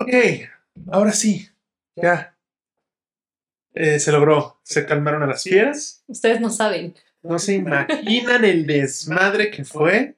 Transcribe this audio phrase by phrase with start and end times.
[0.00, 0.14] Ok,
[0.90, 1.46] ahora sí,
[1.94, 2.34] ya.
[3.74, 6.02] Eh, se logró, se calmaron a las fieras.
[6.06, 6.94] Ustedes no saben.
[7.22, 10.16] No se imaginan el desmadre que fue.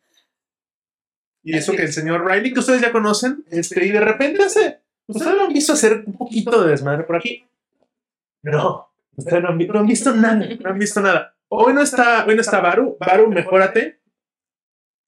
[1.43, 4.79] Y eso que el señor Riley, que ustedes ya conocen, este, y de repente hace.
[5.09, 7.45] ¿Ustedes lo han visto hacer un poquito de desmadre por aquí?
[8.43, 11.35] No, ustedes no han, no han visto nada, no han visto nada.
[11.49, 12.97] Hoy no está, hoy no está Baru.
[13.01, 14.01] Baru, mejórate.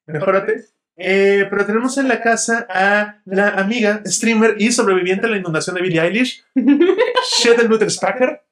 [0.07, 0.65] Mejórate.
[0.97, 5.75] Eh, pero tenemos en la casa a la amiga, streamer y sobreviviente a la inundación
[5.77, 6.45] de Billie Eilish,
[7.43, 8.43] Sheldon Luther Spacker,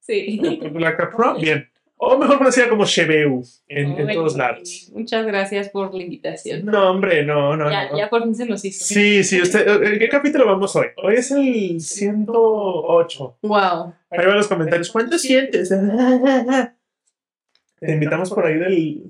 [0.00, 0.38] Sí.
[0.74, 1.70] la Capro, bien.
[1.96, 4.90] O mejor conocida como Shebeu en, en todos lados.
[4.92, 6.66] Muchas gracias por la invitación.
[6.66, 7.96] No, hombre, no, no, ya, no.
[7.96, 8.84] ya por fin se nos hizo.
[8.84, 10.88] Sí, sí, usted, ¿en qué capítulo vamos hoy?
[11.02, 13.38] Hoy es el 108.
[13.40, 13.94] Wow.
[14.10, 14.90] Ahí van los comentarios.
[14.90, 15.70] ¿Cuánto sientes?
[17.80, 19.02] Te invitamos por ahí del.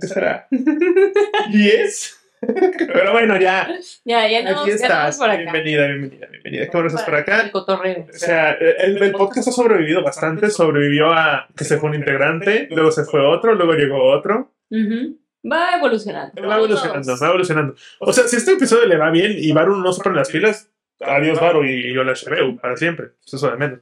[0.00, 0.46] ¿Qué será?
[0.50, 2.14] ¿10?
[2.40, 3.68] Pero bueno, ya.
[4.04, 4.82] Ya, ya no, Aquí ya estás.
[4.82, 5.42] estamos por acá.
[5.42, 6.64] Bienvenida, bienvenida, bienvenida.
[6.66, 7.40] Qué bueno estás por acá.
[7.42, 8.06] El cotorreo.
[8.08, 10.50] O sea, el, el podcast ha sobrevivido bastante.
[10.50, 14.52] Sobrevivió a que se fue un integrante, luego se fue otro, luego llegó otro.
[14.70, 15.18] Ujú.
[15.50, 16.40] Va evolucionando.
[16.42, 17.74] Va evolucionando, va evolucionando.
[18.00, 20.70] O sea, si este episodio le va bien y Baru no se pone las pilas,
[21.00, 23.12] adiós Baru y yo la Shebeu para siempre.
[23.24, 23.80] Eso de menos.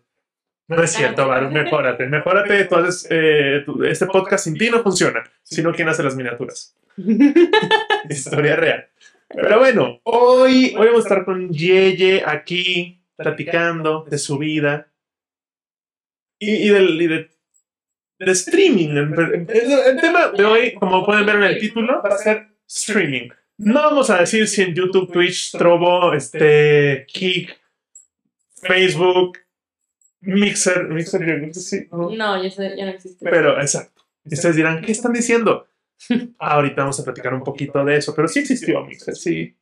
[0.68, 2.60] No es cierto, Baru, mejórate, mejórate.
[2.62, 6.76] Entonces, eh, tu- este podcast sin ti no funciona, sino quien hace las miniaturas.
[8.10, 8.88] Historia real.
[9.28, 14.88] Pero bueno, hoy, hoy vamos a estar con Yeye aquí platicando de su vida
[16.38, 17.28] y, y del, y de,
[18.32, 18.88] streaming.
[18.88, 23.28] El, tema de hoy, como pueden ver en el título, va a ser streaming.
[23.58, 27.56] No vamos a decir si en YouTube, Twitch, Trovo, este, Kik,
[28.62, 29.38] Facebook,
[30.20, 32.10] Mixer, Mixer, yo creo que sí, ¿no?
[32.10, 33.24] No, ya, sé- ya no existe.
[33.28, 34.02] Pero, exacto.
[34.24, 35.66] Y ustedes dirán, ¿qué están diciendo?
[36.38, 39.56] Ahorita vamos a platicar un poquito de eso, pero sí existió Mixer, sí.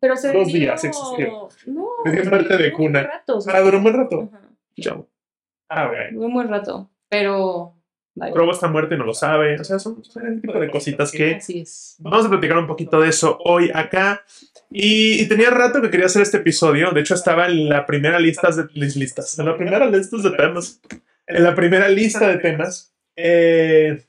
[0.00, 1.48] Pero se dos dio- días existió.
[1.66, 1.88] No.
[2.10, 3.00] Dio muerte de cuna.
[3.00, 3.38] Un rato.
[3.48, 4.30] Ah, duró un buen rato.
[4.32, 4.48] Ajá.
[4.76, 4.96] Ya.
[5.68, 5.92] Ah, ok.
[6.12, 6.90] Duró un buen rato.
[7.08, 7.76] Pero.
[8.32, 9.58] Trovo está muerto y no lo sabe.
[9.60, 11.96] O sea, son, son el tipo de cositas que Así es.
[11.98, 14.22] vamos a platicar un poquito de eso hoy acá.
[14.70, 16.90] Y, y tenía rato que quería hacer este episodio.
[16.92, 19.36] De hecho, estaba en la primera lista de lis- listas.
[19.38, 20.80] En la primera lista de temas.
[21.26, 22.94] En la primera lista de temas.
[23.16, 24.04] Eh,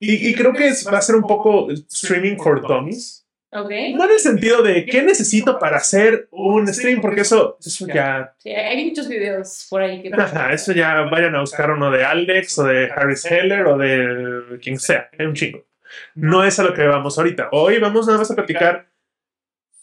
[0.00, 3.21] y, y creo que es- va a ser un poco streaming for dummies.
[3.54, 3.70] Ok.
[3.94, 8.34] No en el sentido de qué necesito para hacer un stream, porque eso, eso ya
[8.38, 10.10] Sí, hay muchos videos por ahí que.
[10.14, 14.58] Ajá, eso ya vayan a buscar uno de Alex o de Harris Heller o de
[14.62, 15.66] quien sea, hay un chingo.
[16.14, 17.50] No es a lo que vamos ahorita.
[17.52, 18.88] Hoy vamos nada más a platicar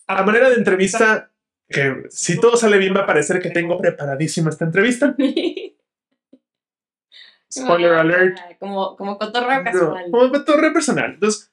[0.08, 1.30] a manera de entrevista,
[1.70, 5.16] que si todo sale bien va a parecer que tengo preparadísima esta entrevista.
[7.52, 8.38] Spoiler alert.
[8.60, 10.06] Como, como cotorreo No, casual.
[10.12, 11.14] como torre personal.
[11.14, 11.49] Entonces,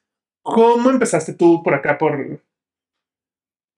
[0.53, 2.41] ¿cómo empezaste tú por acá, por...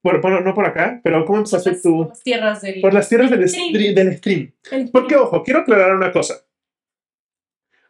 [0.02, 2.82] por- por- no por acá, pero ¿cómo empezaste Las- tú las tierras del.
[2.82, 3.74] por las tierras del, stream.
[3.74, 4.52] stre- del stream?
[4.92, 6.36] Porque, ojo, quiero aclarar una cosa.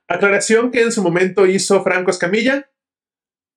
[0.07, 2.69] Aclaración que en su momento hizo Franco Escamilla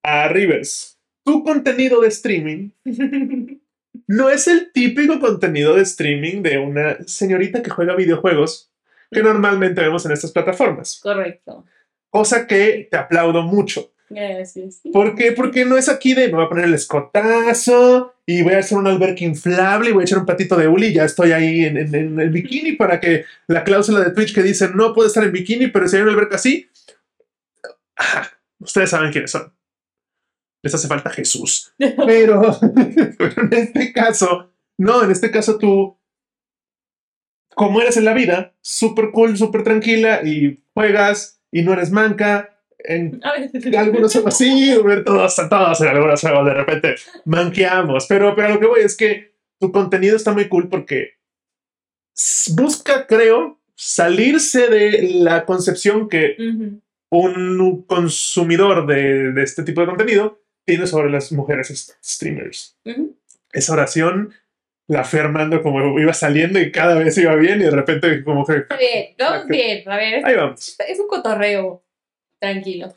[0.05, 0.99] a Rivers.
[1.25, 2.71] Tu contenido de streaming
[4.09, 8.71] no es el típico contenido de streaming de una señorita que juega videojuegos
[9.11, 10.99] que normalmente vemos en estas plataformas.
[11.03, 11.65] Correcto.
[12.11, 13.92] Cosa que te aplaudo mucho.
[14.15, 14.81] Gracias.
[14.93, 15.33] ¿Por qué?
[15.33, 18.79] Porque no es aquí de me voy a poner el escotazo y voy a hacer
[18.79, 21.65] un alberca inflable y voy a echar un patito de huli y ya estoy ahí
[21.65, 25.09] en, en- en el bikini para que la cláusula de Twitch que dice no puede
[25.09, 26.69] estar en bikini, pero si hay una alberca así,
[28.61, 29.53] ustedes saben quiénes son.
[30.65, 31.73] Les hace falta Jesús.
[31.79, 32.43] Pero,
[33.19, 35.99] pero en este caso, no, en este caso tú,
[37.57, 42.52] como eres en la vida, súper cool, súper tranquila y juegas y no eres manca.
[42.85, 43.21] En
[43.77, 46.95] algunos juegos sí, todos, todos en algunos juegos de repente
[47.25, 51.13] manqueamos, pero, pero lo que voy es que tu contenido está muy cool porque
[52.55, 56.81] busca, creo, salirse de la concepción que Ujú.
[57.11, 62.77] un consumidor de, de este tipo de contenido tiene sobre las mujeres streamers.
[62.85, 63.17] Ujú.
[63.53, 64.33] Esa oración
[64.89, 68.45] la fui armando como iba saliendo y cada vez iba bien y de repente como
[68.45, 69.89] que Está bien, vamos bien.
[69.89, 70.77] A ver, ahí vamos.
[70.87, 71.82] es un cotorreo
[72.43, 72.93] tranquilo.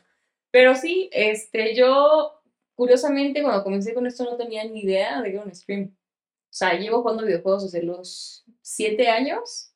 [0.50, 2.32] Pero sí, este, yo,
[2.74, 5.94] curiosamente, cuando comencé con esto no tenía ni idea de que era un stream.
[5.94, 9.72] O sea, llevo jugando videojuegos desde los siete años.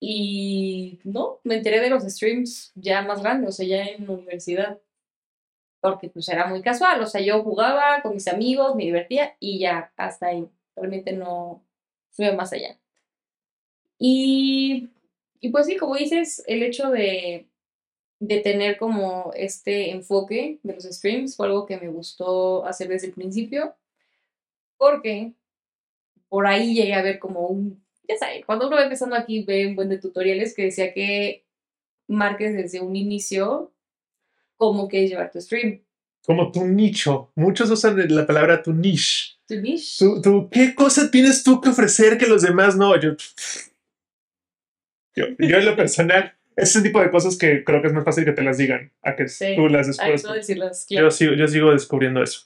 [0.00, 4.12] Y no, me enteré de los streams ya más grandes, o sea, ya en la
[4.14, 4.80] universidad.
[5.80, 9.58] Porque pues era muy casual, o sea, yo jugaba con mis amigos, me divertía y
[9.58, 10.48] ya, hasta ahí.
[10.74, 11.62] Realmente no
[12.10, 12.78] fui más allá.
[13.98, 14.88] Y
[15.52, 17.47] pues sí, como dices, el hecho de,
[18.20, 23.08] de tener como este enfoque de los streams fue algo que me gustó hacer desde
[23.08, 23.76] el principio,
[24.76, 25.34] Porque
[26.28, 29.66] por ahí llegué a ver como un, ya sabes, cuando uno va empezando aquí ve
[29.66, 31.44] un buen de tutoriales que decía que
[32.06, 33.72] marques desde un inicio
[34.56, 35.82] cómo quieres llevar tu stream.
[36.24, 37.32] Como tu nicho.
[37.36, 39.38] Muchos usan la palabra tu niche.
[39.46, 39.96] Tu niche.
[39.98, 43.00] Tú, tú, ¿Qué cosa tienes tú que ofrecer que los demás no?
[43.00, 43.16] Yo,
[45.14, 48.24] yo, yo en lo personal, ese tipo de cosas que creo que es más fácil
[48.24, 49.54] que te las digan a que Sí.
[49.56, 50.24] tú las descubras.
[50.24, 51.10] no decirlas, Yo, claro.
[51.10, 52.40] sigo, yo sigo descubriendo eso.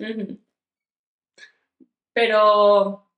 [2.12, 3.08] Pero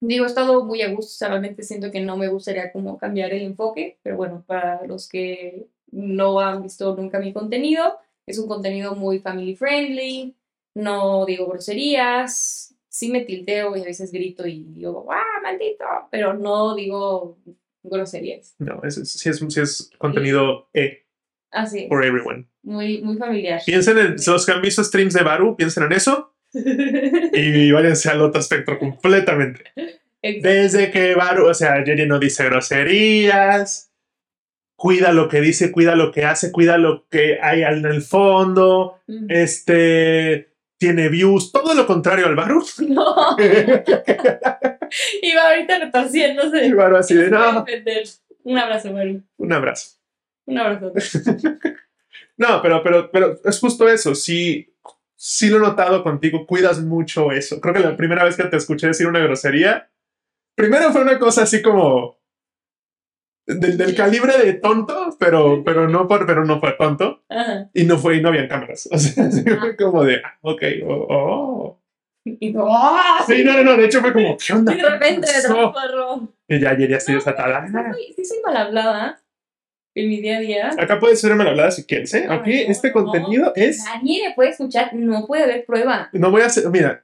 [0.00, 3.42] digo, he estado muy a gusto, solamente siento que no me gustaría como cambiar el
[3.42, 8.94] enfoque, pero bueno, para los que no han visto nunca mi contenido, es un contenido
[8.94, 10.36] muy family friendly,
[10.74, 15.84] no digo groserías, sí me tilteo y a veces grito y digo, ¡ah, maldito!
[16.10, 17.38] Pero no digo
[17.82, 18.54] groserías.
[18.58, 21.04] No, es, es- sí, es, sí es contenido E
[21.50, 22.46] Así, for everyone.
[22.62, 23.60] muy, muy familiar.
[23.64, 28.20] Piensen en los que han visto streams de Baru, piensen en eso y váyanse al
[28.20, 29.64] otro espectro completamente.
[30.20, 30.48] Exacto.
[30.48, 33.90] Desde que Baru, o sea, Jerry no dice groserías,
[34.76, 39.00] cuida lo que dice, cuida lo que hace, cuida lo que hay en el fondo,
[39.28, 40.47] este,
[40.78, 42.64] tiene views, todo lo contrario al Baru.
[42.88, 43.36] No.
[45.22, 46.64] Iba ahorita retorciéndose.
[46.64, 48.04] El Baru así de, defender.
[48.44, 49.22] Un abrazo, Maru.
[49.36, 49.98] un abrazo.
[50.46, 50.92] Un abrazo.
[52.38, 54.14] No, pero, pero, pero es justo eso.
[54.14, 54.72] Sí,
[55.16, 56.46] sí lo he notado contigo.
[56.46, 57.60] Cuidas mucho eso.
[57.60, 59.90] Creo que la primera vez que te escuché decir una grosería,
[60.54, 62.17] primero fue una cosa así como
[63.48, 67.70] del, del calibre de tonto, pero, pero no por, pero no fue tonto Ajá.
[67.72, 68.88] y no fue y no habían cámaras.
[68.92, 71.80] O sea, sí fue como de, ah, ok, oh, oh.
[72.24, 72.66] Y no.
[72.68, 73.24] ¡ah!
[73.26, 73.76] Sí, no, no, no.
[73.76, 74.74] De hecho fue como, ¿qué onda?
[74.74, 76.34] Y de repente ¿Qué transformó.
[76.46, 77.66] Y ya ayer ya estoy No, desatada.
[77.66, 79.22] Sí soy, sí soy mal hablada
[79.94, 80.70] en mi día a día.
[80.78, 82.26] Acá puedes ser mal hablada si quieres, ¿eh?
[82.28, 82.94] Aquí no, este no.
[82.94, 83.82] contenido es.
[83.82, 86.68] Nadie me puede escuchar, no puede haber prueba No voy a hacer.
[86.68, 87.02] Mira,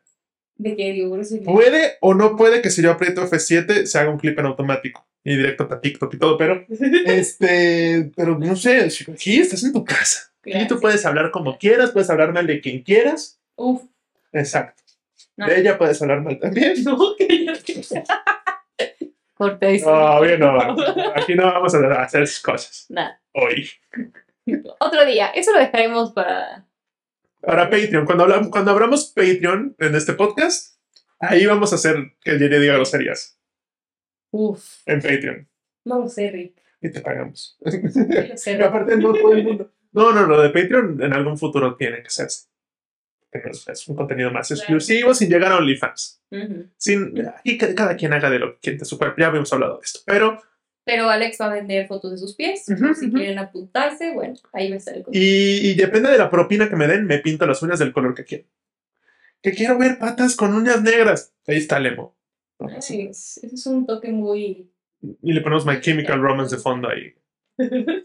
[0.57, 1.19] de que digo.
[1.45, 5.07] Puede o no puede que si yo aprieto F7 se haga un clip en automático
[5.25, 6.65] y directo para TikTok y todo, pero
[7.07, 10.31] este, pero no sé, aquí estás en tu casa.
[10.43, 10.81] Aquí tú Gracias.
[10.81, 13.41] puedes hablar como quieras, puedes hablar mal de quien quieras.
[13.57, 13.83] Uf,
[14.33, 14.83] Exacto.
[15.37, 15.47] No.
[15.47, 16.75] De ella puedes hablar mal también.
[16.85, 17.47] no, que
[19.35, 19.91] Corta eso.
[19.91, 20.77] No, bien, no.
[21.17, 23.21] Aquí no vamos a hacer esas cosas Nada.
[23.33, 23.69] hoy.
[24.79, 25.29] Otro día.
[25.29, 26.67] Eso lo dejaremos para.
[27.41, 30.77] Para Patreon, cuando hablamos, cuando abramos Patreon en este podcast,
[31.19, 33.39] ahí vamos a hacer que Jerry diga groserías
[34.37, 34.83] Uf.
[34.87, 35.49] en Patreon
[35.85, 36.57] No lo sé, Rick.
[36.81, 37.57] y te pagamos.
[37.61, 38.63] No sé, Y Rick.
[38.67, 39.71] aparte no todo el mundo.
[39.93, 42.49] No, no, lo de Patreon en algún futuro tiene que hacerse.
[43.67, 46.23] Es un contenido más exclusivo sin llegar a OnlyFans.
[46.31, 46.67] Ujú.
[46.77, 49.17] Sin, aquí ca- cada quien haga de lo que quiera de su cuerpo.
[49.21, 50.01] Ya habíamos hablado de esto.
[50.07, 50.41] Pero,
[50.85, 52.65] Pero Alex va a vender fotos de sus pies.
[52.69, 53.17] Ujú, si ujú.
[53.17, 55.29] quieren apuntarse, bueno, ahí va a estar el contenido.
[55.33, 58.15] y, y depende de la propina que me den, me pinto las uñas del color
[58.15, 58.45] que quiero.
[59.43, 61.35] Que quiero ver patas con uñas negras.
[61.49, 62.17] Ahí está Lemo.
[62.61, 64.71] Ay, es, es un toque muy.
[65.23, 67.15] Y le ponemos My Chemical Romance de fondo ahí.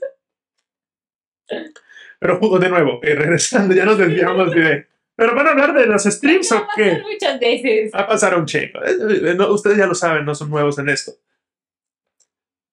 [2.19, 4.87] Pero jugo de nuevo, eh, regresando, ya nos desviamos de.
[5.15, 7.01] ¿Pero van a hablar de los streams o qué?
[7.01, 7.91] muchas veces.
[7.93, 8.83] Va a pasar un chingo.
[8.83, 11.13] Eh, eh, no, ustedes ya lo saben, no son nuevos en esto.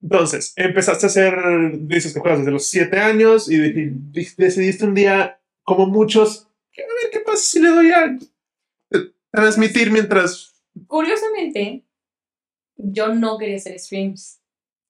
[0.02, 1.34] Entonces, empezaste a hacer,
[1.80, 3.90] dices que juegas desde los 7 años y
[4.36, 8.16] decidiste un día, como muchos, a ver qué pasa si le doy a
[8.92, 10.55] eh, transmitir mientras.
[10.86, 11.84] Curiosamente,
[12.76, 14.40] yo no quería hacer streams,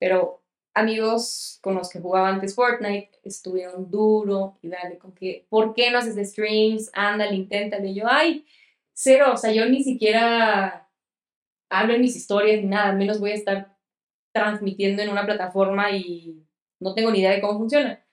[0.01, 0.43] pero
[0.75, 5.91] amigos con los que jugaba antes Fortnite estuvieron duro y dale con que, ¿por qué
[5.91, 6.91] no haces streams?
[6.95, 7.95] Ándale, inténtale.
[7.95, 8.47] Yo, ay,
[8.95, 10.89] cero, o sea, yo ni siquiera
[11.71, 13.77] hablo en mis historias ni nada, menos voy a estar
[14.33, 16.45] transmitiendo en una plataforma y
[16.81, 18.05] no tengo ni idea de cómo funciona.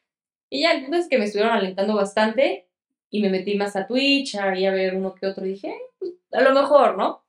[0.52, 2.70] Y ya, el punto es que me estuvieron alentando bastante
[3.12, 5.82] y me metí más a Twitch, ahí a ver uno que otro, y dije, "Eh,
[6.00, 7.23] pues, a lo mejor, ¿no?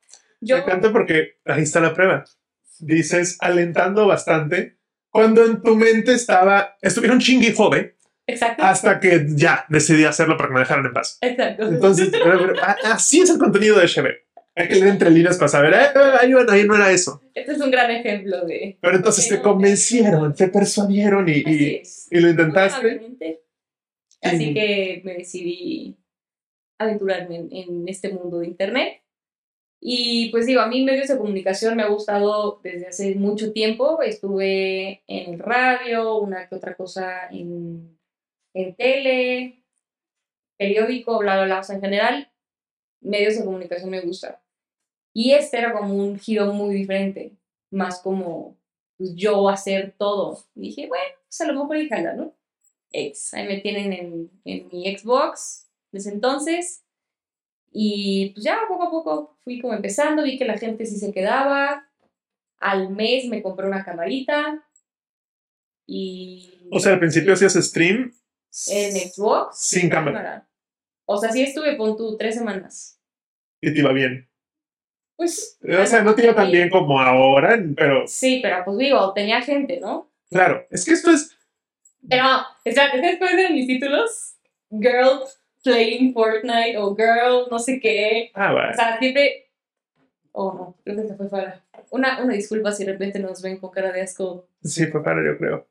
[0.45, 2.25] Yo, Me encanta porque ahí está la prueba.
[2.79, 4.79] Dices alentando bastante
[5.15, 7.97] cuando en tu mente estaba, estuvieron chingui y jode
[8.27, 11.19] exacto, hasta que ya decidí hacerlo para que me dejaran en paz.
[11.21, 11.69] exacto.
[11.69, 12.11] Entonces,
[12.83, 14.09] así es el contenido de HB.
[14.57, 17.23] Hay que leer entre líneas para saber, eh, eh, ahí, bueno, ahí no era eso.
[17.33, 18.77] Este es un gran ejemplo de...
[18.81, 23.41] Pero entonces te convencieron, te persuadieron y, y, y lo intentaste.
[24.21, 25.97] Así que me decidí
[26.79, 29.04] aventurarme en, en este mundo de internet.
[29.87, 34.01] Y pues digo, a mí medios de comunicación me ha gustado desde hace mucho tiempo.
[34.01, 37.99] Estuve en el radio, una que otra cosa en,
[38.55, 39.63] en tele,
[40.57, 42.33] periódico, bla, bla, bla, o sea, en general,
[43.03, 44.43] medios de comunicación me gusta.
[45.13, 47.37] Y este era como un giro muy diferente,
[47.71, 48.57] más como
[48.97, 50.39] pues, yo hacer todo.
[50.55, 52.35] Y dije, bueno, pues a lo mejor y jala, ¿no?
[52.91, 56.84] Ex, ahí me tienen en, en mi Xbox desde entonces.
[57.77, 61.13] Y pues ya poco a poco fui como empezando, vi que la gente sí se
[61.13, 61.85] quedaba.
[62.59, 64.65] Al mes me compré una camarita.
[65.87, 66.69] Y.
[66.71, 68.13] O sea, al principio hacías stream
[68.69, 69.59] En Xbox.
[69.59, 70.49] sin cámara.
[71.05, 73.01] O sea, sí estuve con tú tres semanas.
[73.61, 74.29] y te iba bien.
[75.17, 75.59] Pues.
[75.63, 79.43] O sea, no te iba tan bien como ahora, pero Sí, pero pues digo, tenía
[79.43, 80.11] gente, ¿no?
[80.31, 81.37] claro, es que esto es.
[82.09, 82.25] Pero,
[82.65, 84.37] espérate, ¿sabes cuáles eran mis títulos?
[84.71, 85.21] Girl
[85.65, 88.31] playing Fortnite o Girl no sé qué.
[88.35, 88.75] Ah, O bueno.
[88.75, 89.51] sea, siempre.
[90.33, 91.65] Oh, no, creo que se fue fuera.
[91.91, 94.49] Una, una disculpa si de repente nos ven con cara de asco.
[94.63, 95.67] Sí, fue para yo creo.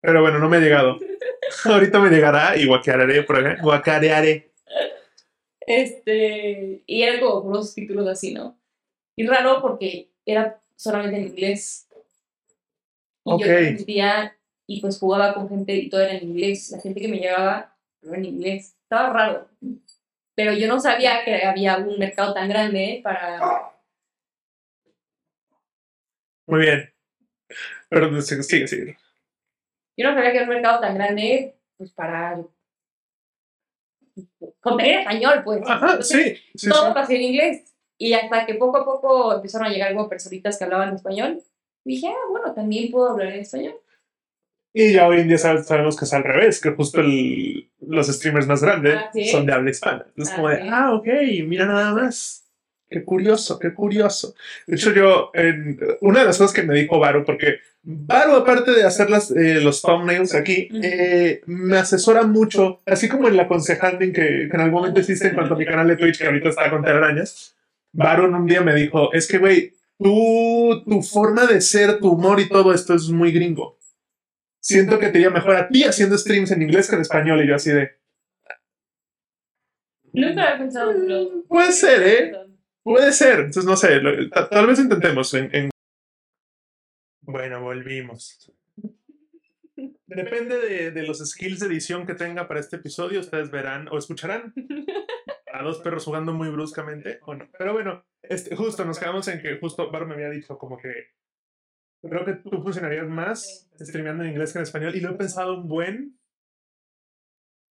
[0.00, 0.96] Pero bueno, no me ha llegado.
[1.64, 3.60] Ahorita me llegará y guacarearé por acá.
[3.62, 4.52] Guacarearé.
[5.60, 6.82] Este.
[6.86, 8.58] Y como puros títulos así, ¿no?
[9.16, 11.88] Y raro porque era solamente en inglés.
[13.24, 13.40] Y Ok.
[13.86, 14.32] yo
[14.68, 16.70] y pues jugaba con gente y todo era en inglés.
[16.70, 18.75] La gente que me llegaba no era en inglés.
[18.86, 19.48] Estaba raro.
[20.36, 23.72] Pero yo no sabía que había un mercado tan grande para.
[26.46, 26.94] Muy bien.
[27.88, 28.96] Pero sigue, sigue.
[29.96, 32.44] Yo no sabía que era un mercado tan grande, pues para.
[34.60, 35.62] Contenido en español, pues.
[35.66, 36.42] Ajá, Entonces, sí.
[36.54, 36.94] sí, todo sí.
[36.94, 37.74] pasó en inglés.
[37.98, 41.42] Y hasta que poco a poco empezaron a llegar como personitas que hablaban español,
[41.82, 43.80] dije, ah, bueno, también puedo hablar en español.
[44.78, 48.08] Y ya hoy en día sab- sabemos que es al revés, que justo el- los
[48.08, 49.24] streamers más grandes Ah, ¿sí?
[49.30, 50.04] son de habla hispana.
[50.08, 51.06] Entonces, Ah, como de, ah, ok,
[51.46, 52.44] mira nada más.
[52.90, 54.34] Qué curioso, qué curioso.
[54.66, 58.72] De hecho, yo, en- una de las cosas que me dijo Varo, porque Varo, aparte
[58.72, 63.48] de hacer las, eh, los thumbnails aquí, eh, me asesora mucho, así como en la
[63.48, 66.26] consejanding que, que en algún momento hiciste en cuanto a mi canal de Twitch, que
[66.26, 67.56] ahorita está con telarañas.
[67.92, 72.40] Varo un día me dijo, es que, güey, tú, tu forma de ser, tu humor
[72.40, 73.75] y todo esto es muy gringo.
[74.66, 77.40] Siento que te iría mejor a ti haciendo streams en inglés que en español.
[77.44, 78.00] Y yo así de,
[80.12, 82.32] Nunca había pensado en lo- puede ser, ¿eh?
[82.82, 83.38] Puede ser.
[83.40, 85.32] Entonces, no sé, lo- tal vez intentemos.
[85.34, 85.70] En, en-
[87.20, 88.52] Bueno, volvimos.
[90.06, 93.20] Depende de, de los skills de edición que tenga para este episodio.
[93.20, 94.52] Ustedes verán o escucharán
[95.52, 97.48] a dos perros jugando muy bruscamente o no.
[97.56, 101.10] Pero bueno, este, justo nos quedamos en que justo Bar me había dicho como que
[102.02, 105.54] creo que tú funcionarías más streameando en inglés que en español y lo he pensado
[105.60, 106.18] un buen.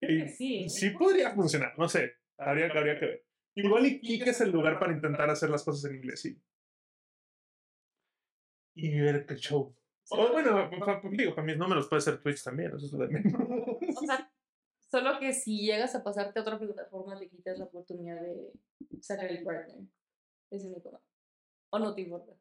[0.01, 0.69] Y sí, ¿eh?
[0.69, 3.25] sí podría funcionar, no sé, habría, habría que ver.
[3.55, 6.41] Igual y Kik es el lugar para intentar hacer las cosas en inglés y,
[8.75, 9.75] y ver qué show.
[10.11, 12.99] O bueno, pa- pa- digo, para mis números puede ser Twitch también, eso es lo
[12.99, 13.33] de menos.
[13.97, 14.31] O sea,
[14.91, 18.51] solo que si llegas a pasarte a otra plataforma, te quitas la oportunidad de
[19.01, 19.77] sacar el partner.
[20.51, 21.01] Ese es mi tema.
[21.71, 22.33] O no te importa.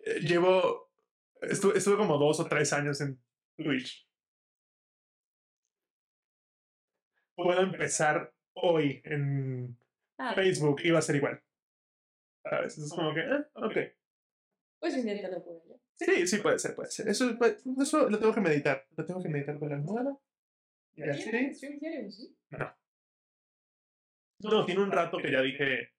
[0.00, 0.90] Eh, Llevo,
[1.42, 3.20] estuve, estuve como dos o tres años en
[3.56, 4.06] Twitch.
[7.36, 9.76] Puedo empezar hoy en
[10.20, 11.40] Ah, Facebook y va a ser igual.
[12.42, 12.76] ¿Sabes?
[12.78, 13.76] Es como que, eh, ok.
[14.80, 15.76] pues inténtalo por allá.
[15.94, 17.08] Sí, sí, puede ser, puede ser.
[17.08, 17.30] Eso,
[17.80, 18.84] eso lo tengo que meditar.
[18.96, 20.18] Lo tengo que meditar con la almohada.
[20.94, 21.78] Y ¿Tienes así.
[22.10, 22.36] sí?
[24.40, 25.92] No, tiene un rato que ya dije,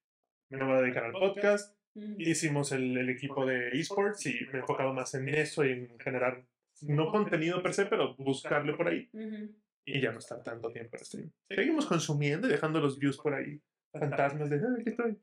[0.50, 1.78] me voy a dedicar al podcast.
[2.18, 6.00] Hicimos el, el equipo de esports y me he enfocado más en eso y en
[6.00, 6.44] generar,
[6.82, 9.54] no contenido per se, pero buscarle por ahí Ujú.
[9.86, 11.32] y ya no estar tanto tiempo en stream.
[11.50, 13.62] Seguimos consumiendo y dejando los views por ahí.
[13.92, 15.18] Fantasmas de, ah, aquí estoy.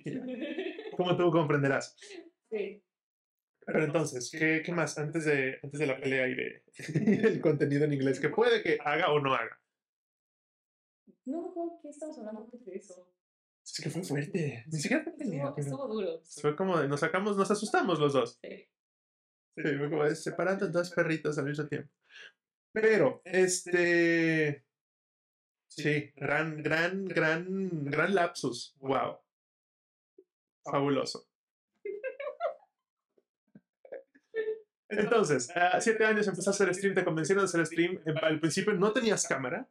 [0.96, 1.96] Como tú comprenderás.
[2.50, 2.82] Sí.
[3.64, 6.62] Pero entonces, ¿qué, qué más antes de, antes de la pelea y de
[7.28, 9.60] el contenido en inglés que puede que haga o no haga?
[11.24, 13.08] No, no, ¿qué estamos hablando antes de eso?
[13.76, 14.64] Es que fue fuerte.
[14.68, 16.22] Ni siquiera fue pelea, Estuvo, pero estuvo duro.
[16.40, 18.38] fue como de nos sacamos, nos asustamos los dos.
[18.42, 18.66] Sí.
[19.54, 21.92] Sí, fue como de separando dos perritos al mismo tiempo.
[22.72, 24.64] Pero, este.
[25.68, 28.74] Sí, gran, gran, gran, gran lapsus.
[28.78, 29.18] Wow.
[30.64, 31.28] Fabuloso.
[34.88, 38.00] Entonces, a siete años empezaste a hacer stream, te convencieron de hacer stream.
[38.22, 39.68] Al principio no tenías cámara,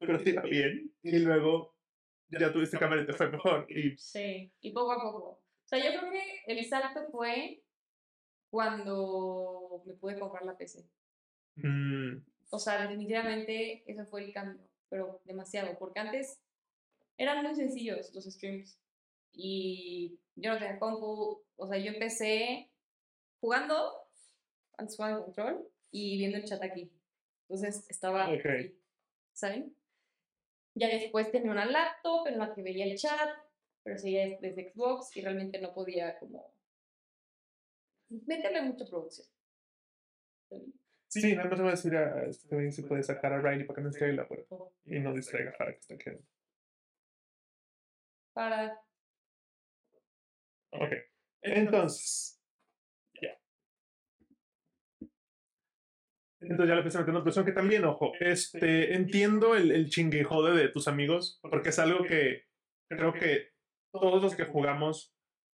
[0.00, 0.92] pero te iba bien.
[1.02, 1.77] Y luego
[2.30, 3.66] ya tuviste cámara y te fue mejor.
[3.70, 5.18] Y Sí, y poco a poco.
[5.28, 7.62] O sea, yo creo que el salto fue
[8.50, 10.84] cuando me pude comprar la PC.
[11.56, 12.16] mm,
[12.50, 16.40] O sea, definitivamente ese fue el cambio, pero demasiado, porque antes
[17.18, 18.78] eran muy sencillos los streams
[19.32, 22.70] y yo no tenía compu, o sea, yo empecé
[23.40, 23.92] jugando,
[24.78, 26.90] antes jugaba en control y viendo el chat aquí.
[27.48, 28.44] Entonces estaba, Ok.
[28.46, 28.78] ahí,
[29.32, 29.74] ¿saben?
[30.78, 33.30] Ya después tenía una laptop en la que veía el chat,
[33.82, 36.54] pero seguía desde Xbox y realmente no podía como
[38.08, 39.26] meterle mucha producción.
[41.08, 43.76] sí, nada más voy a decir a este güey si puede sacar a Riley para
[43.76, 46.24] que no esté la puerta y no distraiga a Farah que está quedando.
[48.32, 48.80] para.
[50.70, 50.92] Ok.
[51.42, 52.40] Entonces.
[53.20, 53.36] Ya.
[56.40, 60.56] Entonces ya le empecé una presión que también, ojo, este, entiendo el, el chingue jode
[60.56, 62.44] de tus amigos, porque es algo que
[62.88, 63.48] creo que
[63.92, 65.12] todos los que jugamos,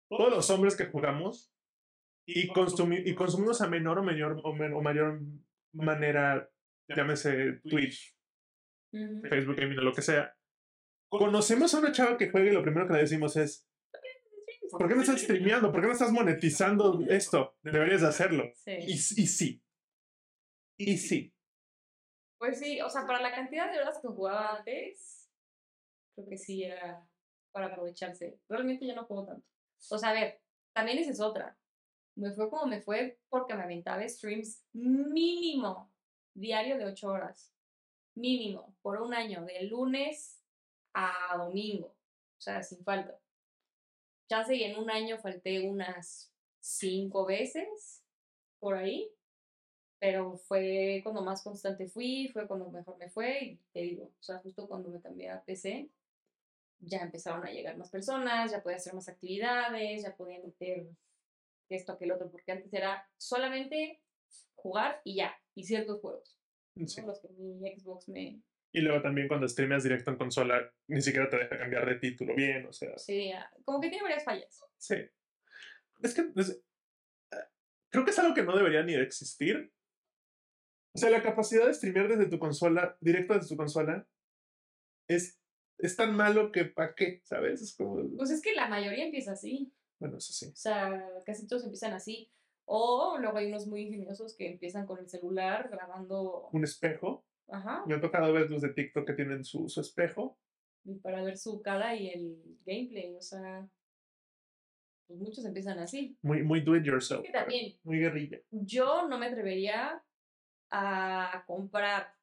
[0.09, 1.53] todos los hombres que jugamos,
[2.27, 5.21] y, consumi y consumimos a menor o mayor, o, men- o mayor
[5.75, 6.49] manera,
[6.89, 8.17] llámese Twitch.
[9.29, 10.35] Facebook Gaming o lo que sea,
[11.11, 13.69] conocemos a una chava que juega y lo primero que le decimos es,
[14.71, 15.71] ¿por qué no estás streameando?
[15.73, 17.57] ¿Por qué no estás monetizando esto?
[17.63, 18.51] Deberías de hacerlo.
[18.89, 18.97] Y
[19.27, 19.63] sí.
[20.81, 21.31] Y sí.
[22.39, 25.29] Pues sí, o sea, para la cantidad de horas que jugaba antes,
[26.15, 27.07] creo que sí era
[27.53, 28.41] para aprovecharse.
[28.49, 29.47] Realmente yo no juego tanto.
[29.91, 30.41] O sea, a ver,
[30.73, 31.59] también esa es otra.
[32.17, 35.93] Me fue como me fue porque me aventaba streams mínimo
[36.33, 37.53] diario de 8 horas.
[38.15, 40.43] Mínimo, por un año, de lunes
[40.95, 41.89] a domingo.
[41.89, 43.21] O sea, sin falta.
[44.31, 48.03] Chance y en un año falté unas cinco veces
[48.59, 49.13] por ahí
[50.01, 54.23] pero fue cuando más constante fui, fue cuando mejor me fue, y te digo, o
[54.23, 55.89] sea, justo cuando me cambié a PC,
[56.81, 60.87] ya empezaron a llegar más personas, ya podía hacer más actividades, ya podía meter
[61.69, 64.01] esto, que el otro, porque antes era solamente
[64.55, 66.39] jugar y ya, y ciertos juegos,
[66.75, 66.89] ¿no?
[66.89, 67.03] Sí.
[67.03, 68.41] los que mi Xbox me
[68.73, 72.35] Y luego también cuando streameas directo en consola, ni siquiera te deja cambiar de título
[72.35, 72.97] bien, o sea.
[72.99, 74.63] sería, como que tiene varias fallas.
[74.79, 74.95] Sí.
[76.03, 76.63] Es que es-
[77.33, 77.37] eh,
[77.91, 79.71] creo que es algo que no debería ni de existir.
[80.95, 84.07] O sea, la capacidad de streamear desde tu consola, directo desde tu consola,
[85.09, 85.39] es,
[85.79, 87.63] es tan malo que pa' qué, ¿sabes?
[87.63, 89.73] Es como, Pues es que la mayoría empieza así.
[89.99, 90.47] bueno, eso sí.
[90.47, 92.31] O sea, casi todos empiezan así.
[92.65, 96.49] O luego hay unos muy ingeniosos que empiezan con el celular grabando.
[96.53, 97.25] Un espejo.
[97.49, 97.85] Ajá.
[97.87, 100.39] Me ha tocado ver los de TikTok que tienen su, su espejo.
[100.85, 103.69] y para ver su cara y el gameplay, o sea,
[105.07, 106.17] pues muchos empiezan así.
[106.23, 107.21] Muy, muy do it yourself.
[107.25, 108.39] Es que también, Muy guerrilla.
[108.51, 110.01] yo no me atrevería
[110.71, 112.15] a comprar,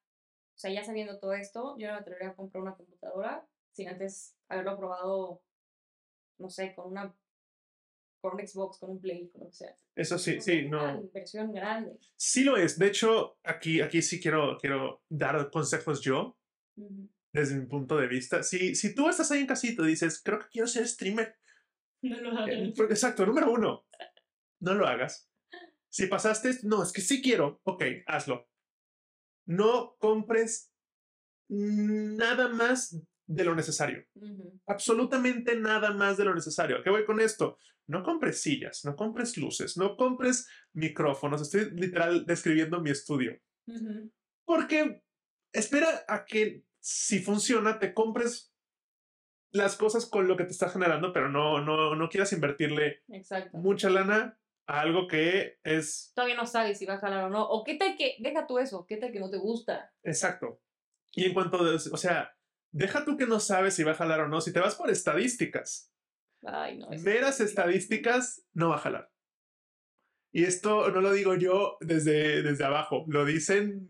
[0.54, 3.88] o sea, ya sabiendo todo esto, yo no me atrevería a comprar una computadora sin
[3.88, 5.42] antes haberlo probado,
[6.38, 7.14] no sé, con una
[8.20, 9.76] con un Xbox, con un Play, con lo que sea.
[9.94, 11.02] Eso sí, sí, es Una no.
[11.02, 11.98] inversión grande.
[12.16, 12.78] Sí lo es.
[12.78, 16.36] De hecho, aquí, aquí sí quiero, quiero dar consejos yo.
[17.32, 18.42] Desde mi punto de vista.
[18.42, 21.36] Si, si tú estás ahí en casita y dices, creo que quiero ser streamer.
[22.00, 22.90] No lo eh, hagan.
[22.90, 23.84] Exacto, número uno,
[24.60, 25.28] no lo hagas.
[25.90, 28.48] Si pasaste, no, es que sí quiero, ok, hazlo.
[29.46, 30.70] No compres
[31.48, 34.04] nada más de lo necesario.
[34.66, 36.78] Absolutamente nada más de lo necesario.
[36.78, 37.58] ¿A qué voy con esto?
[37.86, 41.40] No compres sillas, no compres luces, no compres micrófonos.
[41.40, 43.38] Estoy literal describiendo mi estudio.
[44.44, 45.02] Porque
[45.52, 48.52] espera a que si funciona te compres
[49.50, 53.56] las cosas con lo que te está generando, pero no, no, no quieras invertirle Exacto.
[53.56, 57.42] mucha lana algo que es Todavía no sabes si va a jalar o no.
[57.48, 59.92] O qué tal que, deja tú eso, qué tal que no te gusta.
[60.02, 60.60] exacto.
[61.12, 62.36] Y en cuanto, de- o sea,
[62.70, 64.90] deja tú que no sabes si va a jalar o no, si te vas por
[64.90, 65.90] estadísticas,
[66.44, 66.90] Ay, no.
[66.92, 69.10] es- meras estadísticas, no va a jalar.
[70.30, 73.88] Y esto no lo digo yo desde, desde abajo, lo dicen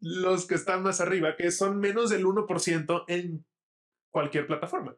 [0.00, 3.46] los que están más arriba, que son menos del 1% en
[4.12, 4.94] cualquier plataforma.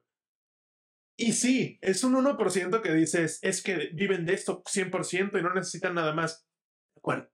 [1.21, 5.53] Y sí, es un 1% que dices, es que viven de esto 100% y no
[5.53, 6.49] necesitan nada más.
[7.03, 7.31] ¿Cuál?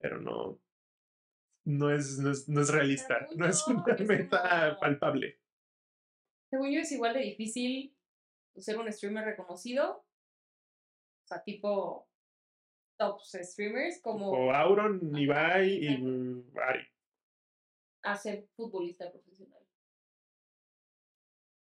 [0.00, 0.60] Pero no,
[1.64, 5.38] no es, no es, no es realista, no es una meta palpable.
[6.50, 7.96] Según yo es igual de difícil
[8.56, 9.98] ser un streamer reconocido.
[9.98, 12.10] O sea, tipo
[12.98, 15.86] top streamers como O Auron, Ibai y
[16.60, 16.88] Ari.
[18.02, 19.64] a ser futbolista profesional.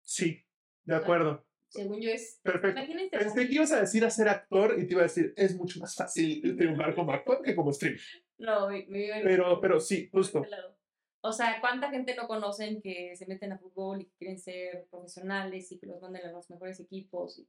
[0.03, 0.44] Sí,
[0.85, 1.45] de acuerdo.
[1.67, 2.39] Según yo es...
[2.41, 2.79] Perfecto.
[2.79, 3.17] Imagínense...
[3.17, 5.79] Pensé que ibas a decir a ser actor y te iba a decir, es mucho
[5.79, 7.99] más fácil triunfar como actor que como streamer.
[8.37, 10.45] No, me, me iba a ir Pero, pero sí, por justo.
[11.21, 15.71] O sea, ¿cuánta gente no conocen que se meten a fútbol y quieren ser profesionales
[15.71, 17.43] y que los manden a los mejores equipos?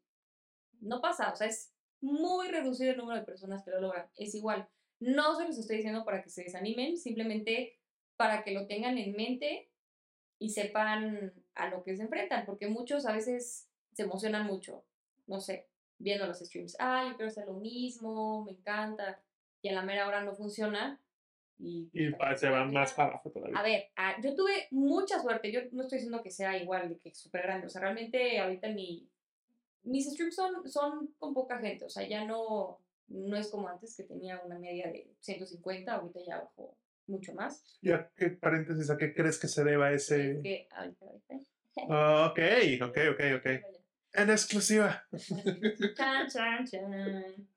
[0.81, 4.09] No pasa, o sea, es muy reducido el número de personas que lo logran.
[4.17, 4.69] Es igual.
[4.99, 7.79] No se los estoy diciendo para que se desanimen, simplemente
[8.17, 9.71] para que lo tengan en mente
[10.39, 14.85] y sepan a lo que se enfrentan, porque muchos a veces se emocionan mucho,
[15.27, 15.67] no sé,
[15.99, 16.77] viendo los streams.
[16.79, 19.21] Ah, yo quiero hacer lo mismo, me encanta,
[19.63, 21.01] y a la mera hora no funciona.
[21.59, 23.63] Y, Y pa- se van más para abajo a todavía.
[23.63, 25.51] ver, ah, yo tuve mucha suerte.
[25.51, 27.67] Yo no estoy diciendo que sea igual, de que es súper grande.
[27.67, 29.09] O sea, realmente ahorita mi,
[29.85, 31.87] mis streams son, son con poca gente.
[31.87, 35.95] O sea, ya no, no es como antes que tenía una media de 150.
[35.95, 37.65] Ahorita ya bajó mucho más.
[37.81, 40.33] ¿Y a qué paréntesis, a qué crees que se deba ese...?
[40.33, 40.69] Es que.
[41.89, 42.39] Ah, ok,
[42.83, 43.47] ok, ok, ok.
[44.15, 45.05] En exclusiva.
[45.97, 47.49] Chan, chan, chan.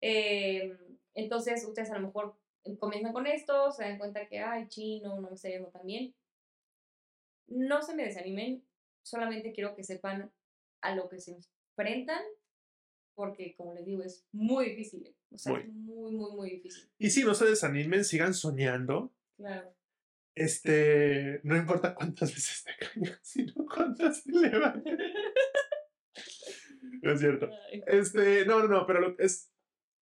[0.00, 0.76] Eh,
[1.14, 2.38] entonces, ustedes a lo mejor
[2.78, 6.14] comienzan con esto, se dan cuenta que, ay, chino, no me está yendo tan bien.
[7.48, 8.62] No se me desanimen,
[9.02, 10.30] solamente quiero que sepan
[10.82, 12.22] a lo que se enfrentan,
[13.14, 15.16] porque, como les digo, es muy difícil.
[15.30, 15.62] O sea, Muy.
[15.62, 16.90] es muy, muy, muy difícil.
[16.98, 19.12] Y si no se desanimen, sigan soñando.
[19.36, 19.74] Claro.
[20.34, 24.98] Este, no importa cuántas veces te caigan, sino cuántas se levantan.
[27.02, 27.48] No es cierto.
[27.86, 29.52] Este, no, no, no, pero lo- es,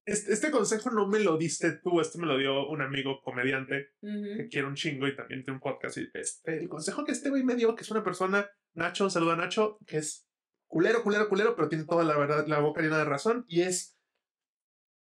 [0.06, 3.88] este, este consejo no me lo diste tú, este me lo dio un amigo comediante
[4.00, 4.48] que Ujú.
[4.50, 5.98] quiere un chingo y también tiene un podcast.
[5.98, 9.10] Y este, el consejo que este güey me dio, que es una persona, Nacho, un
[9.10, 10.28] saludo a Nacho, que es
[10.68, 13.95] culero, culero, culero, pero tiene toda la verdad, la boca llena de razón, y es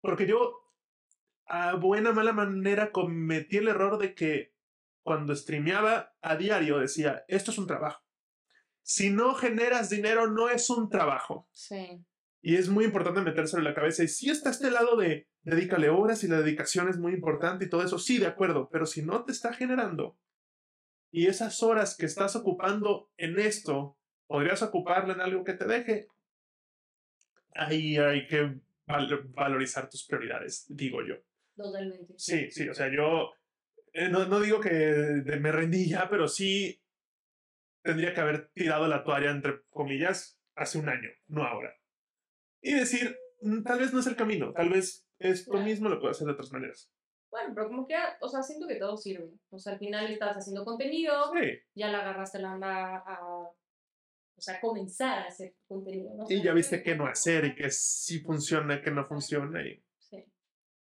[0.02, 0.54] porque yo,
[1.46, 4.54] a buena, mala manera, cometí el error de que
[5.02, 8.04] cuando streameaba a diario decía, esto es un trabajo.
[8.82, 11.48] Si no generas dinero, no es un trabajo.
[11.52, 12.04] Sí.
[12.42, 14.04] Y es muy importante metérselo en la cabeza.
[14.04, 17.70] Y sí está este lado de dedícale horas y la dedicación es muy importante y
[17.70, 18.00] todo eso.
[18.00, 18.70] Sí, de acuerdo.
[18.72, 20.18] Pero si no te está generando
[21.12, 26.08] y esas horas que estás ocupando en esto, podrías ocuparla en algo que te deje,
[27.56, 28.60] ahí hay que
[28.90, 31.16] val- valorizar tus prioridades, digo yo.
[31.56, 32.14] Totalmente.
[32.18, 33.32] Sí, sí, o sea, yo
[33.94, 36.82] eh, no, no digo que me rendí ya, pero sí
[37.84, 41.74] tendría que haber tirado la toalla, entre comillas, hace un año, no ahora.
[42.62, 45.66] Y decir, "Mm, tal vez no es el camino, tal vez esto Claro.
[45.66, 46.92] mismo lo puedo hacer de otras maneras.
[47.32, 49.30] Bueno, pero como que, o sea, siento que todo sirve.
[49.52, 53.39] O sea, al final estás haciendo contenido, Sí, ya le agarraste la onda a,
[54.40, 56.26] o sea, comenzar a hacer contenido, ¿no?
[56.30, 59.62] Y ya viste qué no hacer y que sí funciona, que no funciona.
[59.68, 60.24] Y Sí,